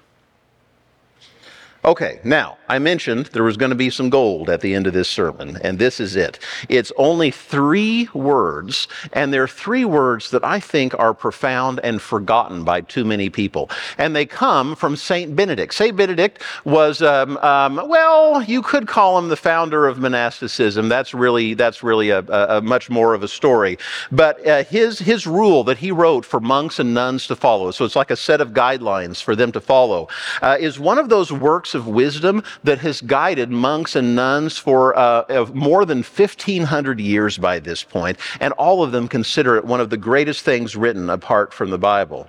Okay, 1.84 2.20
now, 2.22 2.58
I 2.68 2.78
mentioned 2.78 3.26
there 3.26 3.42
was 3.42 3.56
going 3.56 3.70
to 3.70 3.76
be 3.76 3.90
some 3.90 4.08
gold 4.08 4.48
at 4.48 4.60
the 4.60 4.72
end 4.72 4.86
of 4.86 4.92
this 4.92 5.08
sermon, 5.08 5.58
and 5.62 5.80
this 5.80 5.98
is 5.98 6.14
it. 6.14 6.38
It's 6.68 6.92
only 6.96 7.32
three 7.32 8.08
words, 8.14 8.86
and 9.12 9.34
they're 9.34 9.48
three 9.48 9.84
words 9.84 10.30
that 10.30 10.44
I 10.44 10.60
think 10.60 10.96
are 10.96 11.12
profound 11.12 11.80
and 11.82 12.00
forgotten 12.00 12.62
by 12.62 12.82
too 12.82 13.04
many 13.04 13.30
people. 13.30 13.68
And 13.98 14.14
they 14.14 14.26
come 14.26 14.76
from 14.76 14.94
St. 14.94 15.34
Benedict. 15.34 15.74
St. 15.74 15.96
Benedict 15.96 16.40
was, 16.64 17.02
um, 17.02 17.36
um, 17.38 17.80
well, 17.88 18.44
you 18.44 18.62
could 18.62 18.86
call 18.86 19.18
him 19.18 19.28
the 19.28 19.36
founder 19.36 19.88
of 19.88 19.98
monasticism. 19.98 20.88
That's 20.88 21.12
really, 21.12 21.54
that's 21.54 21.82
really 21.82 22.10
a, 22.10 22.20
a, 22.20 22.58
a 22.58 22.60
much 22.60 22.90
more 22.90 23.12
of 23.12 23.24
a 23.24 23.28
story. 23.28 23.76
But 24.12 24.46
uh, 24.46 24.62
his, 24.64 25.00
his 25.00 25.26
rule 25.26 25.64
that 25.64 25.78
he 25.78 25.90
wrote 25.90 26.24
for 26.24 26.38
monks 26.38 26.78
and 26.78 26.94
nuns 26.94 27.26
to 27.26 27.34
follow, 27.34 27.72
so 27.72 27.84
it's 27.84 27.96
like 27.96 28.12
a 28.12 28.16
set 28.16 28.40
of 28.40 28.50
guidelines 28.52 29.20
for 29.20 29.34
them 29.34 29.50
to 29.50 29.60
follow, 29.60 30.06
uh, 30.42 30.56
is 30.60 30.78
one 30.78 30.98
of 30.98 31.08
those 31.08 31.32
works 31.32 31.71
of 31.74 31.86
wisdom 31.86 32.42
that 32.64 32.78
has 32.78 33.00
guided 33.00 33.50
monks 33.50 33.96
and 33.96 34.14
nuns 34.14 34.58
for 34.58 34.96
uh, 34.98 35.46
more 35.52 35.84
than 35.84 35.98
1,500 35.98 37.00
years 37.00 37.38
by 37.38 37.58
this 37.58 37.82
point, 37.82 38.18
and 38.40 38.52
all 38.54 38.82
of 38.82 38.92
them 38.92 39.08
consider 39.08 39.56
it 39.56 39.64
one 39.64 39.80
of 39.80 39.90
the 39.90 39.96
greatest 39.96 40.44
things 40.44 40.76
written 40.76 41.10
apart 41.10 41.52
from 41.52 41.70
the 41.70 41.78
Bible. 41.78 42.28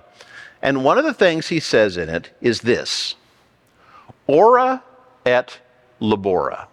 And 0.62 0.84
one 0.84 0.96
of 0.98 1.04
the 1.04 1.14
things 1.14 1.48
he 1.48 1.60
says 1.60 1.96
in 1.96 2.08
it 2.08 2.30
is 2.40 2.62
this 2.62 3.16
Ora 4.26 4.82
et 5.26 5.60
labora. 6.00 6.66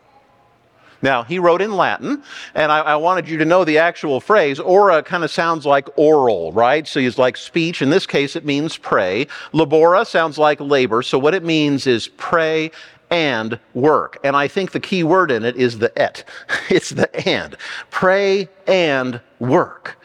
Now, 1.01 1.23
he 1.23 1.39
wrote 1.39 1.61
in 1.61 1.71
Latin, 1.71 2.23
and 2.53 2.71
I, 2.71 2.79
I, 2.79 2.95
wanted 2.95 3.27
you 3.27 3.37
to 3.37 3.45
know 3.45 3.63
the 3.65 3.77
actual 3.77 4.19
phrase. 4.19 4.59
Ora 4.59 5.01
kind 5.01 5.23
of 5.23 5.31
sounds 5.31 5.65
like 5.65 5.87
oral, 5.97 6.51
right? 6.51 6.87
So 6.87 6.99
it's 6.99 7.17
like 7.17 7.37
speech. 7.37 7.81
In 7.81 7.89
this 7.89 8.05
case, 8.05 8.35
it 8.35 8.45
means 8.45 8.77
pray. 8.77 9.25
Labora 9.53 10.05
sounds 10.05 10.37
like 10.37 10.59
labor. 10.59 11.01
So 11.01 11.17
what 11.17 11.33
it 11.33 11.43
means 11.43 11.87
is 11.87 12.07
pray 12.07 12.71
and 13.09 13.59
work. 13.73 14.17
And 14.23 14.35
I 14.35 14.47
think 14.47 14.71
the 14.71 14.79
key 14.79 15.03
word 15.03 15.31
in 15.31 15.43
it 15.43 15.55
is 15.55 15.79
the 15.79 15.91
et. 16.01 16.23
It's 16.69 16.91
the 16.91 17.29
and. 17.29 17.57
Pray 17.89 18.47
and 18.67 19.19
work. 19.39 19.97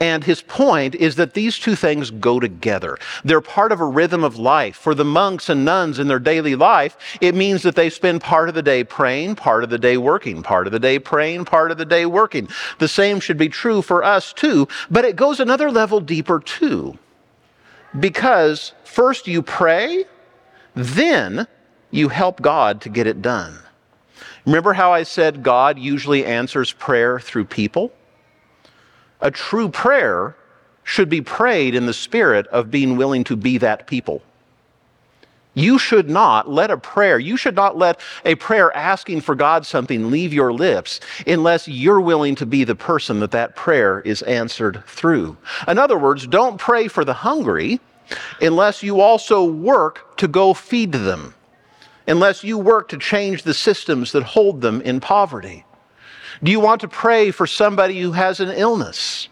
And 0.00 0.24
his 0.24 0.40
point 0.40 0.94
is 0.94 1.16
that 1.16 1.34
these 1.34 1.58
two 1.58 1.76
things 1.76 2.10
go 2.10 2.40
together. 2.40 2.96
They're 3.22 3.42
part 3.42 3.70
of 3.70 3.80
a 3.80 3.86
rhythm 3.86 4.24
of 4.24 4.38
life. 4.38 4.76
For 4.76 4.94
the 4.94 5.04
monks 5.04 5.50
and 5.50 5.62
nuns 5.62 5.98
in 5.98 6.08
their 6.08 6.18
daily 6.18 6.54
life, 6.54 6.96
it 7.20 7.34
means 7.34 7.62
that 7.62 7.76
they 7.76 7.90
spend 7.90 8.22
part 8.22 8.48
of 8.48 8.54
the 8.54 8.62
day 8.62 8.82
praying, 8.82 9.36
part 9.36 9.62
of 9.62 9.68
the 9.68 9.78
day 9.78 9.98
working, 9.98 10.42
part 10.42 10.66
of 10.66 10.72
the 10.72 10.78
day 10.78 10.98
praying, 10.98 11.44
part 11.44 11.70
of 11.70 11.76
the 11.76 11.84
day 11.84 12.06
working. 12.06 12.48
The 12.78 12.88
same 12.88 13.20
should 13.20 13.36
be 13.36 13.50
true 13.50 13.82
for 13.82 14.02
us 14.02 14.32
too, 14.32 14.68
but 14.90 15.04
it 15.04 15.16
goes 15.16 15.38
another 15.38 15.70
level 15.70 16.00
deeper 16.00 16.40
too. 16.40 16.98
Because 17.98 18.72
first 18.84 19.28
you 19.28 19.42
pray, 19.42 20.06
then 20.74 21.46
you 21.90 22.08
help 22.08 22.40
God 22.40 22.80
to 22.82 22.88
get 22.88 23.06
it 23.06 23.20
done. 23.20 23.58
Remember 24.46 24.72
how 24.72 24.94
I 24.94 25.02
said 25.02 25.42
God 25.42 25.78
usually 25.78 26.24
answers 26.24 26.72
prayer 26.72 27.20
through 27.20 27.44
people? 27.44 27.92
A 29.20 29.30
true 29.30 29.68
prayer 29.68 30.36
should 30.82 31.08
be 31.08 31.20
prayed 31.20 31.74
in 31.74 31.86
the 31.86 31.92
spirit 31.92 32.46
of 32.48 32.70
being 32.70 32.96
willing 32.96 33.24
to 33.24 33.36
be 33.36 33.58
that 33.58 33.86
people. 33.86 34.22
You 35.54 35.78
should 35.78 36.08
not 36.08 36.48
let 36.48 36.70
a 36.70 36.76
prayer, 36.76 37.18
you 37.18 37.36
should 37.36 37.56
not 37.56 37.76
let 37.76 38.00
a 38.24 38.36
prayer 38.36 38.74
asking 38.76 39.22
for 39.22 39.34
God 39.34 39.66
something 39.66 40.10
leave 40.10 40.32
your 40.32 40.52
lips 40.52 41.00
unless 41.26 41.66
you're 41.66 42.00
willing 42.00 42.36
to 42.36 42.46
be 42.46 42.62
the 42.62 42.76
person 42.76 43.20
that 43.20 43.32
that 43.32 43.56
prayer 43.56 44.00
is 44.00 44.22
answered 44.22 44.84
through. 44.86 45.36
In 45.66 45.76
other 45.76 45.98
words, 45.98 46.26
don't 46.26 46.56
pray 46.56 46.86
for 46.86 47.04
the 47.04 47.12
hungry 47.12 47.80
unless 48.40 48.82
you 48.82 49.00
also 49.00 49.44
work 49.44 50.16
to 50.18 50.28
go 50.28 50.54
feed 50.54 50.92
them, 50.92 51.34
unless 52.06 52.44
you 52.44 52.56
work 52.56 52.88
to 52.88 52.98
change 52.98 53.42
the 53.42 53.54
systems 53.54 54.12
that 54.12 54.22
hold 54.22 54.60
them 54.60 54.80
in 54.82 55.00
poverty. 55.00 55.64
Do 56.42 56.50
you 56.50 56.60
want 56.60 56.80
to 56.82 56.88
pray 56.88 57.30
for 57.30 57.46
somebody 57.46 58.00
who 58.00 58.12
has 58.12 58.40
an 58.40 58.50
illness? 58.50 59.28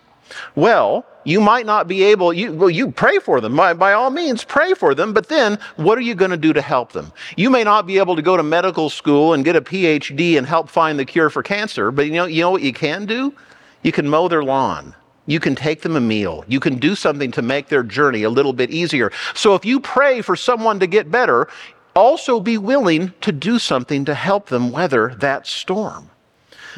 Well, 0.55 1.07
you 1.25 1.41
might 1.41 1.67
not 1.67 1.89
be 1.89 2.03
able, 2.05 2.33
you, 2.33 2.53
well, 2.53 2.71
you 2.71 2.91
pray 2.91 3.19
for 3.19 3.41
them. 3.41 3.57
By, 3.57 3.75
by 3.75 3.93
all 3.93 4.11
means, 4.11 4.45
pray 4.45 4.75
for 4.75 4.95
them, 4.95 5.13
but 5.13 5.29
then 5.29 5.59
what 5.77 5.99
are 5.99 6.03
you 6.03 6.15
going 6.15 6.31
to 6.31 6.37
do 6.37 6.53
to 6.53 6.63
help 6.63 6.93
them? 6.93 7.13
You 7.37 7.51
may 7.51 7.65
not 7.65 7.87
be 7.87 7.99
able 7.99 8.17
to 8.17 8.23
go 8.23 8.37
to 8.37 8.43
medical 8.43 8.89
school 8.91 9.35
and 9.35 9.45
get 9.45 9.57
a 9.57 9.61
PhD 9.61 10.39
and 10.39 10.47
help 10.47 10.69
find 10.69 10.99
the 10.99 11.05
cure 11.05 11.31
for 11.31 11.43
cancer, 11.43 11.91
but 11.91 12.07
you 12.07 12.13
know, 12.13 12.27
you 12.27 12.41
know 12.41 12.51
what 12.51 12.63
you 12.63 12.73
can 12.73 13.07
do? 13.07 13.35
You 13.83 13.93
can 13.93 14.09
mow 14.09 14.29
their 14.29 14.43
lawn. 14.43 14.95
You 15.27 15.41
can 15.41 15.55
take 15.55 15.83
them 15.83 15.97
a 15.97 16.01
meal. 16.01 16.45
You 16.49 16.61
can 16.61 16.79
do 16.79 16.95
something 16.95 17.31
to 17.33 17.43
make 17.43 17.69
their 17.69 17.83
journey 17.83 18.23
a 18.23 18.31
little 18.31 18.55
bit 18.55 18.71
easier. 18.71 19.13
So 19.35 19.55
if 19.55 19.65
you 19.65 19.81
pray 19.81 20.23
for 20.23 20.35
someone 20.35 20.81
to 20.81 20.87
get 20.87 21.11
better, 21.11 21.49
also 21.95 22.41
be 22.41 22.57
willing 22.57 23.13
to 23.21 23.33
do 23.33 23.59
something 23.59 24.07
to 24.07 24.15
help 24.15 24.47
them 24.47 24.73
weather 24.73 25.15
that 25.19 25.47
storm. 25.47 26.11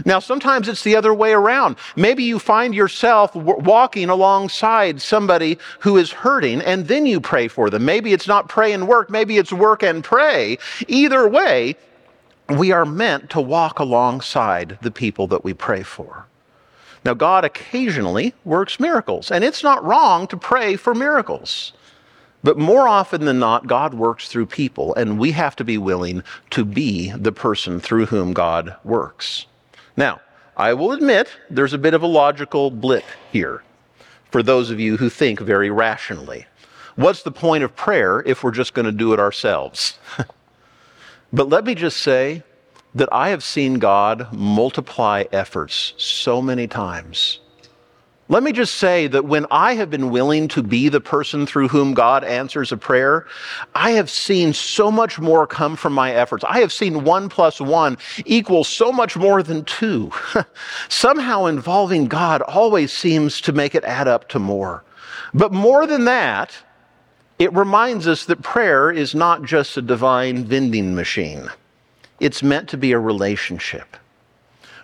Now, 0.05 0.19
sometimes 0.19 0.69
it's 0.69 0.83
the 0.83 0.97
other 0.97 1.13
way 1.13 1.33
around. 1.33 1.77
Maybe 1.97 2.25
you 2.25 2.39
find 2.39 2.75
yourself 2.75 3.35
w- 3.35 3.59
walking 3.59 4.09
alongside 4.09 5.01
somebody 5.01 5.59
who 5.81 5.97
is 5.97 6.11
hurting, 6.11 6.61
and 6.63 6.89
then 6.89 7.07
you 7.07 7.21
pray 7.21 7.49
for 7.49 7.71
them. 7.71 7.85
Maybe 7.85 8.13
it's 8.13 8.29
not 8.29 8.49
pray 8.49 8.73
and 8.73 8.89
work, 8.89 9.11
maybe 9.11 9.39
it's 9.39 9.53
work 9.53 9.83
and 9.83 10.03
pray. 10.03 10.59
Either 10.89 11.29
way, 11.29 11.77
we 12.49 12.73
are 12.73 12.85
meant 12.85 13.31
to 13.31 13.41
walk 13.41 13.79
alongside 13.79 14.79
the 14.83 14.91
people 14.91 15.27
that 15.29 15.45
we 15.45 15.55
pray 15.55 15.83
for. 15.83 16.27
Now, 17.05 17.15
God 17.15 17.45
occasionally 17.45 18.35
works 18.45 18.79
miracles, 18.79 19.31
and 19.31 19.43
it's 19.43 19.63
not 19.63 19.85
wrong 19.85 20.27
to 20.29 20.37
pray 20.37 20.77
for 20.77 20.95
miracles. 20.95 21.73
But 22.43 22.59
more 22.59 22.89
often 22.89 23.25
than 23.25 23.39
not, 23.39 23.67
God 23.67 23.95
works 23.95 24.29
through 24.29 24.47
people, 24.47 24.95
and 24.95 25.19
we 25.19 25.33
have 25.33 25.57
to 25.57 25.65
be 25.65 25.79
willing 25.79 26.23
to 26.51 26.65
be 26.65 27.11
the 27.13 27.33
person 27.33 27.81
through 27.81 28.07
whom 28.07 28.33
God 28.33 28.77
works. 28.83 29.47
Now, 30.01 30.23
I 30.57 30.73
will 30.73 30.93
admit 30.93 31.29
there's 31.51 31.75
a 31.75 31.79
bit 31.79 31.93
of 31.93 32.03
a 32.03 32.07
logical 32.07 32.71
blip 32.71 33.05
here 33.31 33.63
for 34.31 34.43
those 34.43 34.71
of 34.71 34.81
you 34.81 34.97
who 34.97 35.11
think 35.11 35.41
very 35.41 35.69
rationally. 35.69 36.47
What's 36.97 37.23
the 37.23 37.31
point 37.31 37.65
of 37.65 37.77
prayer 37.77 38.23
if 38.25 38.43
we're 38.43 38.51
just 38.51 38.73
going 38.73 38.87
to 38.87 38.93
do 38.93 39.13
it 39.13 39.21
ourselves? 39.21 39.99
but 41.35 41.51
let 41.51 41.67
me 41.67 41.75
just 41.75 41.99
say 41.99 42.43
that 42.95 43.11
I 43.13 43.29
have 43.29 43.45
seen 43.45 43.75
God 43.75 44.33
multiply 44.33 45.25
efforts 45.33 45.93
so 45.99 46.41
many 46.41 46.67
times 46.67 47.41
let 48.31 48.45
me 48.45 48.53
just 48.53 48.77
say 48.77 49.09
that 49.09 49.25
when 49.25 49.45
I 49.51 49.75
have 49.75 49.91
been 49.91 50.09
willing 50.09 50.47
to 50.49 50.63
be 50.63 50.89
the 50.89 51.01
person 51.01 51.47
through 51.47 51.67
whom 51.67 51.95
God 51.95 52.23
answers 52.23 52.71
a 52.71 52.77
prayer, 52.77 53.27
I 53.75 53.91
have 53.91 54.09
seen 54.09 54.53
so 54.53 54.89
much 54.89 55.19
more 55.19 55.49
come 55.49 55.75
from 55.75 55.95
my 55.95 56.13
efforts. 56.13 56.45
I 56.49 56.61
have 56.61 56.73
seen 56.73 57.03
one 57.03 57.29
plus 57.29 57.61
one 57.61 57.99
equal 58.25 58.63
so 58.63 58.93
much 58.93 59.17
more 59.17 59.43
than 59.43 59.65
two. 59.65 60.13
Somehow 60.89 61.47
involving 61.47 62.07
God 62.07 62.41
always 62.43 62.93
seems 62.93 63.41
to 63.41 63.53
make 63.53 63.75
it 63.75 63.83
add 63.83 64.07
up 64.07 64.29
to 64.29 64.39
more. 64.39 64.85
But 65.35 65.53
more 65.53 65.85
than 65.89 66.05
that, 66.05 66.57
it 67.41 67.53
reminds 67.53 68.07
us 68.07 68.27
that 68.27 68.43
prayer 68.43 68.93
is 68.93 69.13
not 69.13 69.43
just 69.43 69.77
a 69.77 69.83
divine 69.83 70.45
vending 70.45 70.95
machine. 70.95 71.51
It's 72.21 72.45
meant 72.45 72.69
to 72.69 72.77
be 72.77 72.93
a 72.93 72.99
relationship. 73.01 73.97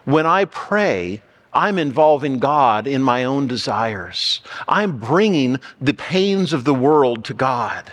When 0.05 0.27
I 0.27 0.47
pray, 0.47 1.23
I'm 1.57 1.79
involving 1.79 2.39
God 2.39 2.87
in 2.87 3.03
my 3.03 3.25
own 3.25 3.47
desires. 3.47 4.43
I'm 4.69 4.99
bringing 4.99 5.59
the 5.81 5.95
pains 5.95 6.53
of 6.53 6.65
the 6.65 6.75
world 6.75 7.25
to 7.25 7.35
God. 7.35 7.91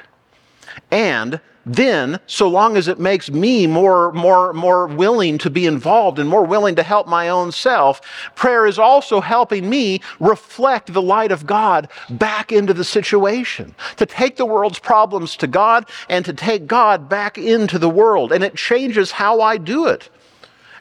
And 0.91 1.39
then, 1.65 2.19
so 2.28 2.49
long 2.49 2.76
as 2.76 2.89
it 2.89 2.99
makes 2.99 3.32
me 3.32 3.65
more, 3.67 4.12
more, 4.12 4.52
more 4.52 4.86
willing 4.86 5.38
to 5.38 5.49
be 5.49 5.65
involved 5.65 6.19
and 6.19 6.30
more 6.30 6.43
willing 6.43 6.76
to 6.76 6.84
help 6.84 7.08
my 7.08 7.30
own 7.30 7.54
self, 7.54 8.02
prayer 8.36 8.65
is 8.65 8.78
also 8.78 9.21
helping 9.21 9.69
me 9.69 10.02
reflect 10.19 10.91
the 10.91 11.02
light 11.02 11.32
of 11.32 11.45
God 11.45 11.88
back 12.10 12.52
into 12.52 12.73
the 12.73 12.84
situation, 12.84 13.73
to 13.95 14.06
take 14.06 14.36
the 14.36 14.45
world's 14.45 14.80
problems 14.80 15.38
to 15.38 15.47
God 15.47 15.89
and 16.10 16.26
to 16.26 16.34
take 16.34 16.67
God 16.67 17.08
back 17.08 17.38
into 17.38 17.80
the 17.80 17.89
world. 17.89 18.34
And 18.34 18.43
it 18.43 18.56
changes 18.56 19.12
how 19.12 19.39
I 19.39 19.56
do 19.56 19.88
it. 19.88 20.10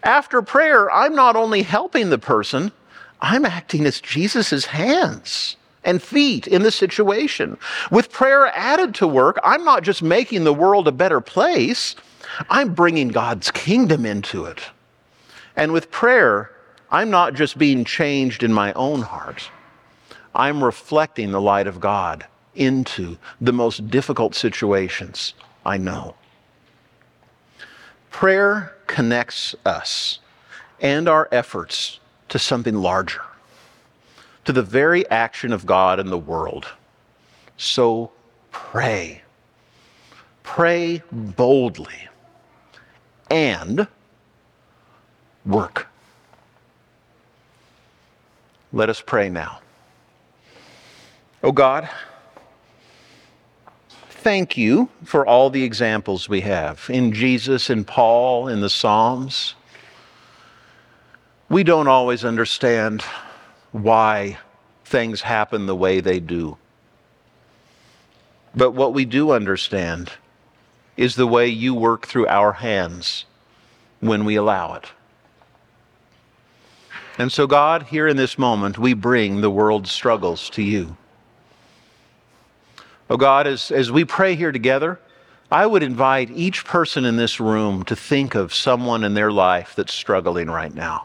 After 0.03 0.43
prayer, 0.43 0.91
I'm 0.91 1.15
not 1.15 1.37
only 1.37 1.63
helping 1.63 2.11
the 2.11 2.19
person, 2.19 2.73
I'm 3.21 3.45
acting 3.45 3.87
as 3.87 4.01
Jesus' 4.01 4.67
hands 4.67 5.57
and 5.85 6.03
feet 6.03 6.47
in 6.47 6.63
the 6.63 6.71
situation. 6.71 7.57
With 7.91 8.11
prayer 8.11 8.47
added 8.49 8.95
to 8.97 9.07
work, 9.07 9.39
I'm 9.45 9.65
not 9.65 9.83
just 9.83 10.03
making 10.03 10.45
the 10.45 10.53
world 10.53 10.89
a 10.89 10.93
better 10.93 11.21
place, 11.21 11.95
I'm 12.51 12.75
bringing 12.75 13.09
God's 13.09 13.51
kingdom 13.51 14.05
into 14.05 14.45
it. 14.45 14.61
And 15.55 15.73
with 15.73 15.91
prayer, 15.91 16.51
I'm 16.91 17.11
not 17.11 17.35
just 17.35 17.59
being 17.59 17.85
changed 17.85 18.43
in 18.43 18.53
my 18.53 18.73
own 18.73 19.03
heart, 19.03 19.51
I'm 20.35 20.65
reflecting 20.65 21.31
the 21.31 21.41
light 21.41 21.67
of 21.67 21.81
God 21.81 22.27
into 22.55 23.19
the 23.41 23.53
most 23.53 23.89
difficult 23.89 24.35
situations 24.35 25.35
I 25.65 25.79
know. 25.79 26.15
Prayer 28.13 28.75
connects 28.87 29.57
us 29.67 30.21
and 30.81 31.09
our 31.09 31.29
efforts 31.33 31.99
to 32.29 32.39
something 32.39 32.77
larger, 32.77 33.23
to 34.45 34.53
the 34.53 34.63
very 34.63 35.09
action 35.11 35.53
of 35.53 35.67
God 35.67 35.99
in 35.99 36.07
the 36.09 36.19
world. 36.19 36.69
So 37.57 38.13
pray. 38.53 39.23
Pray 40.45 41.03
boldly 41.11 42.09
and 43.31 43.89
work. 45.47 45.89
Let 48.73 48.89
us 48.89 49.01
pray 49.01 49.29
now. 49.29 49.61
Oh 51.43 51.53
God, 51.53 51.89
thank 54.23 54.57
you 54.57 54.89
for 55.03 55.27
all 55.27 55.51
the 55.51 55.65
examples 55.65 56.29
we 56.29 56.43
have 56.43 56.87
in 56.89 57.13
Jesus 57.13 57.69
and 57.69 57.85
Paul 57.85 58.47
in 58.47 58.61
the 58.61 58.71
Psalms. 58.71 59.55
We 61.49 61.65
don't 61.65 61.89
always 61.89 62.25
understand 62.25 63.03
why 63.73 64.39
things 64.85 65.23
happen 65.23 65.67
the 65.67 65.75
way 65.75 66.01
they 66.01 66.21
do. 66.21 66.57
But 68.55 68.71
what 68.71 68.95
we 68.95 69.05
do 69.05 69.33
understand 69.33 70.13
is 70.97 71.17
the 71.17 71.27
way 71.27 71.49
you 71.49 71.75
work 71.75 72.07
through 72.07 72.29
our 72.29 72.53
hands 72.53 73.25
when 74.01 74.25
we 74.25 74.37
allow 74.37 74.75
it. 74.75 74.87
And 77.19 77.33
so, 77.33 77.47
God, 77.47 77.85
here 77.85 78.07
in 78.07 78.17
this 78.17 78.39
moment, 78.39 78.79
we 78.79 78.95
bring 78.95 79.41
the 79.41 79.51
world's 79.51 79.91
struggles 79.91 80.49
to 80.51 80.63
you. 80.63 80.97
Oh 83.13 83.19
God, 83.19 83.47
as, 83.47 83.71
as 83.71 83.93
we 83.93 84.07
pray 84.07 84.37
here 84.37 84.53
together, 84.53 84.99
I 85.51 85.67
would 85.67 85.83
invite 85.83 86.31
each 86.31 86.65
person 86.65 87.05
in 87.05 87.17
this 87.17 87.39
room 87.39 87.83
to 87.83 87.95
think 87.95 88.35
of 88.35 88.55
someone 88.55 89.05
in 89.05 89.13
their 89.13 89.31
life 89.31 89.75
that's 89.77 89.93
struggling 89.93 90.49
right 90.49 90.75
now. 90.75 91.05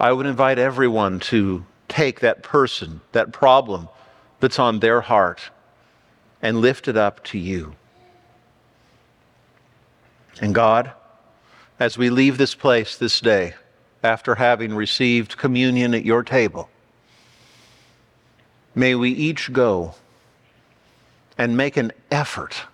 I 0.00 0.10
would 0.10 0.26
invite 0.26 0.58
everyone 0.58 1.20
to 1.20 1.64
take 1.86 2.18
that 2.20 2.42
person, 2.42 3.02
that 3.12 3.32
problem 3.32 3.88
that's 4.40 4.58
on 4.58 4.80
their 4.80 5.02
heart, 5.02 5.50
and 6.42 6.60
lift 6.60 6.88
it 6.88 6.96
up 6.96 7.22
to 7.26 7.38
you. 7.38 7.76
And 10.40 10.52
God, 10.52 10.90
as 11.78 11.96
we 11.96 12.10
leave 12.10 12.36
this 12.36 12.56
place 12.56 12.96
this 12.96 13.20
day, 13.20 13.54
after 14.02 14.34
having 14.34 14.74
received 14.74 15.36
communion 15.36 15.94
at 15.94 16.04
your 16.04 16.24
table, 16.24 16.68
may 18.74 18.94
we 18.94 19.10
each 19.10 19.52
go 19.52 19.94
and 21.38 21.56
make 21.56 21.76
an 21.76 21.92
effort 22.10 22.64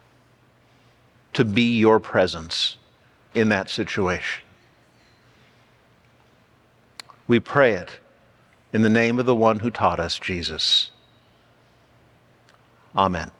to 1.33 1.45
be 1.45 1.79
your 1.79 2.01
presence 2.01 2.77
in 3.35 3.49
that 3.51 3.71
situation. 3.71 4.43
We 7.29 7.39
pray 7.41 7.75
it 7.75 7.91
in 8.73 8.83
the 8.83 8.91
name 8.91 9.19
of 9.19 9.27
the 9.27 9.35
one 9.35 9.61
who 9.61 9.71
taught 9.71 10.01
us, 10.01 10.19
Jesus. 10.19 10.91
Amen. 12.97 13.31